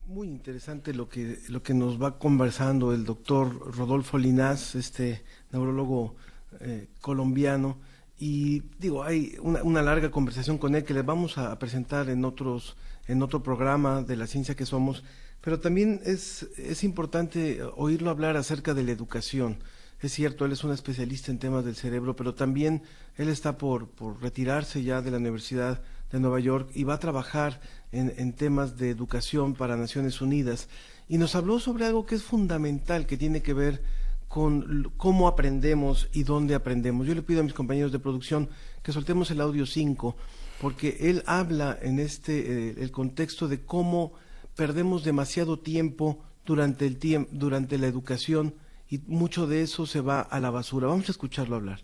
[0.09, 5.23] Muy interesante lo que, lo que nos va conversando el doctor Rodolfo Linás, este
[5.53, 6.17] neurólogo
[6.61, 7.77] eh, colombiano.
[8.19, 12.25] Y digo, hay una, una, larga conversación con él que les vamos a presentar en,
[12.25, 15.05] otros, en otro programa de la ciencia que somos,
[15.43, 19.59] pero también es, es importante oírlo hablar acerca de la educación
[20.01, 22.83] es cierto, él es un especialista en temas del cerebro, pero también
[23.17, 25.83] él está por, por retirarse ya de la Universidad
[26.13, 27.61] de Nueva York y va a trabajar
[27.93, 30.69] en, en, temas de educación para Naciones Unidas.
[31.09, 33.83] Y nos habló sobre algo que es fundamental, que tiene que ver
[34.29, 37.07] con cómo aprendemos y dónde aprendemos.
[37.07, 38.49] Yo le pido a mis compañeros de producción
[38.83, 40.17] que soltemos el audio 5,
[40.61, 44.13] porque él habla en este, eh, el contexto de cómo
[44.55, 48.55] perdemos demasiado tiempo durante, el tiempo, durante la educación
[48.91, 50.89] y mucho de eso se va a la basura.
[50.89, 51.81] Vamos a escucharlo hablar.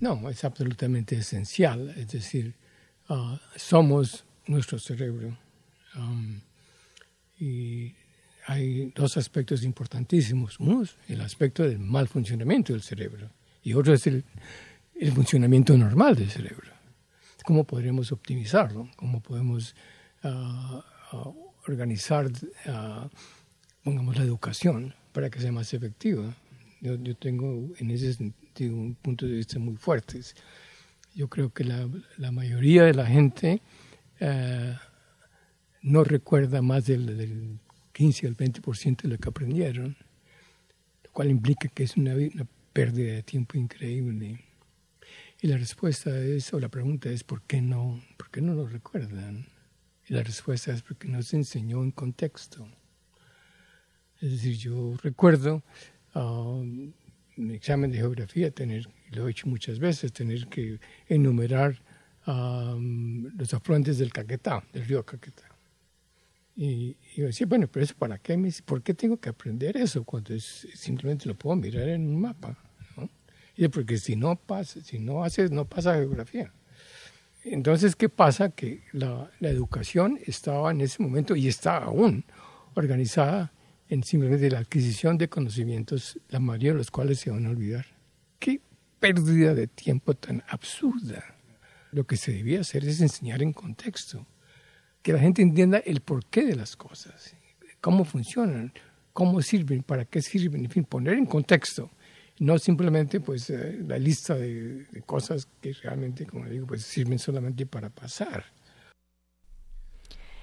[0.00, 1.90] No, es absolutamente esencial.
[1.96, 2.56] Es decir,
[3.08, 5.36] ah, somos nuestro cerebro.
[5.96, 6.40] Um,
[7.38, 7.94] y
[8.46, 10.58] hay dos aspectos importantísimos.
[10.58, 13.30] Uno es el aspecto del mal funcionamiento del cerebro
[13.62, 14.24] y otro es el,
[15.14, 16.70] funcionamiento normal del cerebro.
[17.44, 18.88] ¿Cómo podríamos optimizarlo?
[18.96, 19.74] ¿Cómo podemos
[20.22, 21.32] ah, ah,
[21.66, 22.30] organizar,
[23.82, 26.34] pongamos, la educación para que sea más efectiva.
[26.80, 30.20] Yo, tengo en ese sentido un punto de vista muy fuerte.
[31.14, 33.60] Yo creo que la mayoría de la gente
[34.24, 34.76] eh,
[35.82, 37.58] no recuerda más del, del
[37.92, 39.96] 15 al 20% de lo que aprendieron.
[41.12, 42.14] cual implica que es una,
[42.72, 44.38] pérdida de tiempo increíble.
[45.40, 48.68] Y la respuesta es, o la pregunta es, ¿por qué no, por qué no lo
[48.68, 49.46] recuerdan?
[50.06, 52.68] Y la respuesta es porque no se enseñó en contexto.
[54.20, 55.64] Es decir, yo recuerdo
[56.14, 56.92] um,
[57.36, 60.78] un examen de geografía, tener, lo he hecho muchas veces, tener que
[61.08, 61.82] enumerar
[62.26, 65.44] um, los afluentes del Caquetá, del río Caquetá.
[66.54, 68.38] Y, yo decía, bueno, pero eso para qué?
[68.64, 72.56] ¿Por qué tengo que aprender eso cuando simplemente lo puedo mirar en un mapa?
[73.56, 76.52] Y porque si no pasa, si no haces, no pasa geografía.
[77.44, 78.50] Entonces, ¿qué pasa?
[78.50, 82.24] Que la, la, educación estaba en ese momento y está aún
[82.74, 83.52] organizada
[83.88, 87.84] en simplemente la adquisición de conocimientos, la mayoría de los cuales se van a olvidar.
[88.38, 88.60] Qué
[89.00, 91.31] pérdida de tiempo tan absurda.
[91.92, 94.26] Lo que se debía hacer es enseñar en contexto,
[95.02, 97.36] que la gente entienda el porqué de las cosas,
[97.80, 98.72] cómo funcionan,
[99.12, 101.90] cómo sirven, para qué sirven, en fin, poner en contexto
[102.42, 107.66] no simplemente pues eh, la lista de, cosas que realmente, como digo, pues sirven solamente
[107.66, 108.44] para pasar.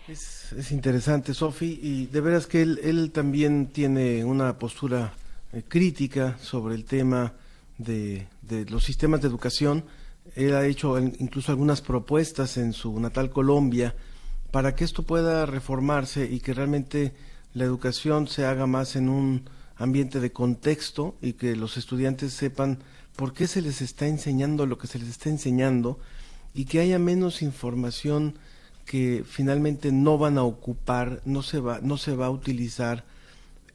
[0.07, 5.13] Es, interesante, Sofi, y de veras que él, también tiene una postura
[5.51, 7.33] eh, crítica sobre el tema
[7.77, 9.85] de, de, los sistemas de educación.
[10.35, 13.95] Él ha hecho incluso algunas propuestas en su natal Colombia
[14.51, 17.13] para que esto pueda reformarse y que realmente
[17.53, 22.79] la educación se haga más en un ambiente de contexto y que los estudiantes sepan
[23.15, 25.99] por qué se les está enseñando lo que se les está enseñando
[26.53, 28.37] y que haya menos información
[28.85, 33.05] que finalmente no van a ocupar, no se va, no se va a utilizar,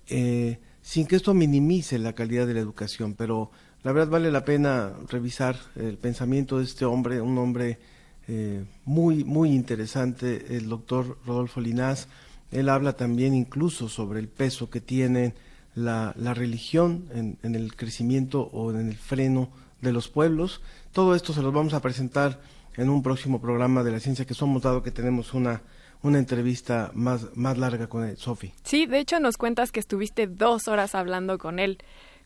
[0.09, 3.15] eh, sin que esto minimice la calidad de la educación.
[3.15, 3.53] Pero
[3.85, 7.79] la verdad vale la pena revisar el pensamiento de este hombre, un hombre
[8.27, 12.09] eh, muy, muy interesante, el doctor Rodolfo Linás.
[12.51, 15.35] Él habla también incluso sobre el peso que tienen
[15.75, 19.51] la, la religión en, en, el crecimiento o en el freno
[19.83, 20.63] de los pueblos.
[20.93, 22.41] Todo esto se los vamos a presentar
[22.79, 25.61] en un próximo programa de la ciencia que somos, dado que tenemos una,
[26.03, 28.53] una entrevista más, más larga con él, Sofi.
[28.63, 31.79] Sí, de hecho nos cuentas que estuviste dos horas hablando con él.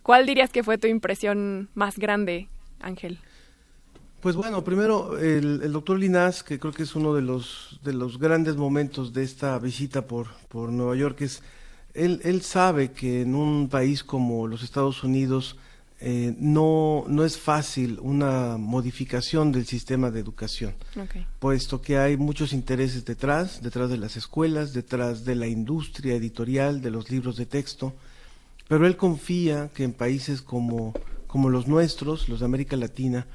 [0.08, 2.48] ¿Cuál dirías que fue tu impresión más grande,
[2.80, 3.18] Ángel?
[4.22, 7.92] Pues bueno, primero el, el, doctor Linás, que creo que es uno de los, de
[7.92, 11.42] los grandes momentos de esta visita por, por Nueva York, es
[11.92, 15.58] él, él sabe que en un país como los Estados Unidos
[16.00, 20.72] eh, no, no es fácil una modificación del sistema de educación,
[21.38, 26.80] puesto que hay muchos intereses detrás, detrás de las escuelas, detrás de la industria editorial,
[26.80, 27.92] de los libros de texto,
[28.68, 30.92] pero él confía que en países como,
[31.26, 33.26] como los nuestros, los de América Latina,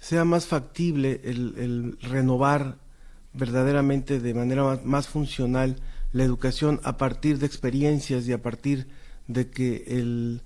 [0.00, 2.76] sea más factible el, renovar
[3.34, 5.76] verdaderamente de manera más, funcional
[6.12, 8.88] la educación a partir de experiencias y a partir
[9.26, 10.40] de que el,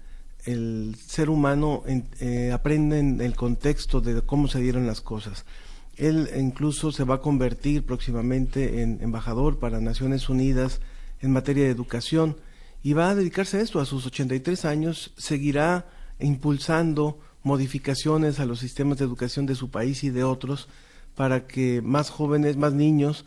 [0.44, 5.44] el ser humano eh, aprende en el contexto de cómo se dieron las cosas.
[5.96, 10.80] Él incluso se va a convertir próximamente en embajador para Naciones Unidas
[11.20, 12.36] en materia de educación
[12.82, 13.80] y va a dedicarse a esto.
[13.80, 15.86] A sus 83 años seguirá
[16.18, 20.68] impulsando modificaciones a los sistemas de educación de su país y de otros
[21.14, 23.24] para que más jóvenes, más niños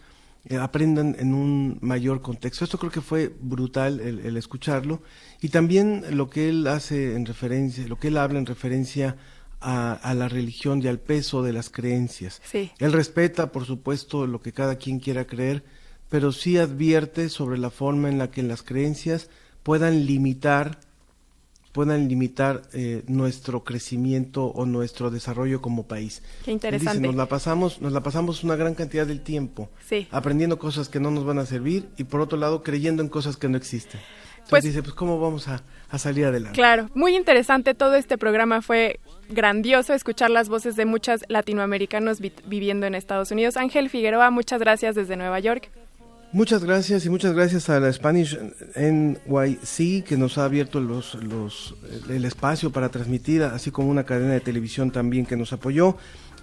[0.47, 2.63] eh, aprendan en un mayor contexto.
[2.63, 5.01] Esto creo que fue brutal el, escucharlo
[5.41, 9.17] y también lo que él hace en referencia, lo que él habla en referencia
[9.59, 12.39] a, la religión y al peso de las creencias.
[12.53, 15.63] Él respeta, por supuesto, lo que cada quien quiera creer,
[16.09, 19.31] pero sí advierte sobre la forma en la que las creencias
[19.65, 20.77] puedan limitar
[21.71, 26.23] puedan limitar eh, nuestro crecimiento o nuestro desarrollo como país.
[26.45, 27.05] Qué interesante.
[27.05, 29.69] nos la pasamos, nos la pasamos una gran cantidad del tiempo
[30.09, 33.35] aprendiendo cosas que no nos van a servir y por otro lado creyendo en cosas
[33.35, 33.99] que no existen.
[34.35, 36.55] Entonces pues, dice, pues cómo vamos a, a salir adelante.
[36.55, 42.85] Claro, muy interesante todo este programa fue grandioso escuchar las voces de muchos latinoamericanos viviendo
[42.85, 43.57] en Estados Unidos.
[43.57, 45.71] Ángel Figueroa, muchas gracias desde Nueva York.
[46.35, 48.37] Muchas gracias y muchas gracias a la Spanish
[48.75, 51.75] NYC que nos ha abierto los, los,
[52.09, 55.95] el espacio para transmitir, así como una cadena de televisión también que nos apoyó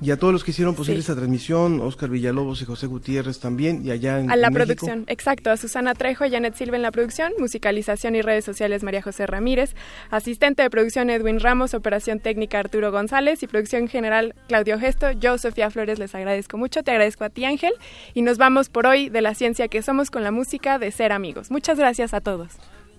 [0.02, 3.86] y a todos los que hicieron posible esta transmisión, Oscar Villalobos y José Gutiérrez también,
[3.86, 6.90] y allá en A la producción, exacto, a Susana Trejo y Janet Silva en la
[6.90, 9.76] producción, musicalización y redes sociales María José Ramírez,
[10.10, 15.12] asistente de producción Edwin Ramos, operación técnica Arturo González y producción general Claudio Gesto.
[15.12, 17.72] Yo, Sofía Flores, les agradezco mucho, te agradezco a ti Ángel,
[18.12, 21.12] y nos vamos por hoy de la ciencia que somos con la música de ser
[21.12, 21.50] amigos.
[21.50, 22.52] Muchas gracias a todos.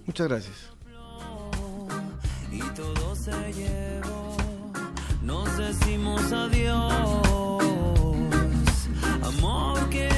[0.06, 0.74] Muchas gracias.
[5.74, 7.22] Decimos adiós.
[9.22, 10.13] Amor, que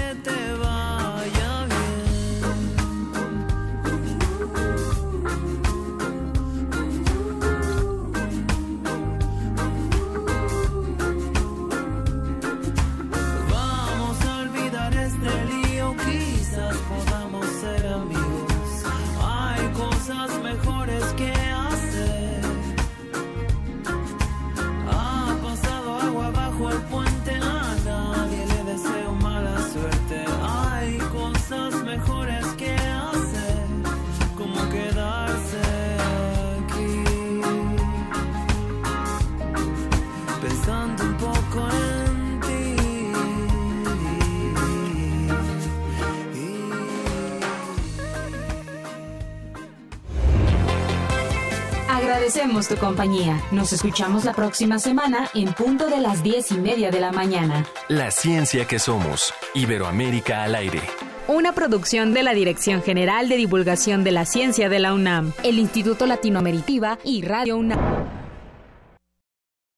[52.06, 53.42] Agradecemos tu compañía.
[53.50, 57.66] Nos escuchamos la próxima semana en punto de las diez y media de la mañana.
[57.88, 59.34] La ciencia que somos.
[59.56, 60.82] Iberoamérica al aire.
[61.28, 65.58] Una producción de la Dirección General de Divulgación de la Ciencia de la UNAM, el
[65.58, 68.25] Instituto Latinoameritiva y Radio UNAM.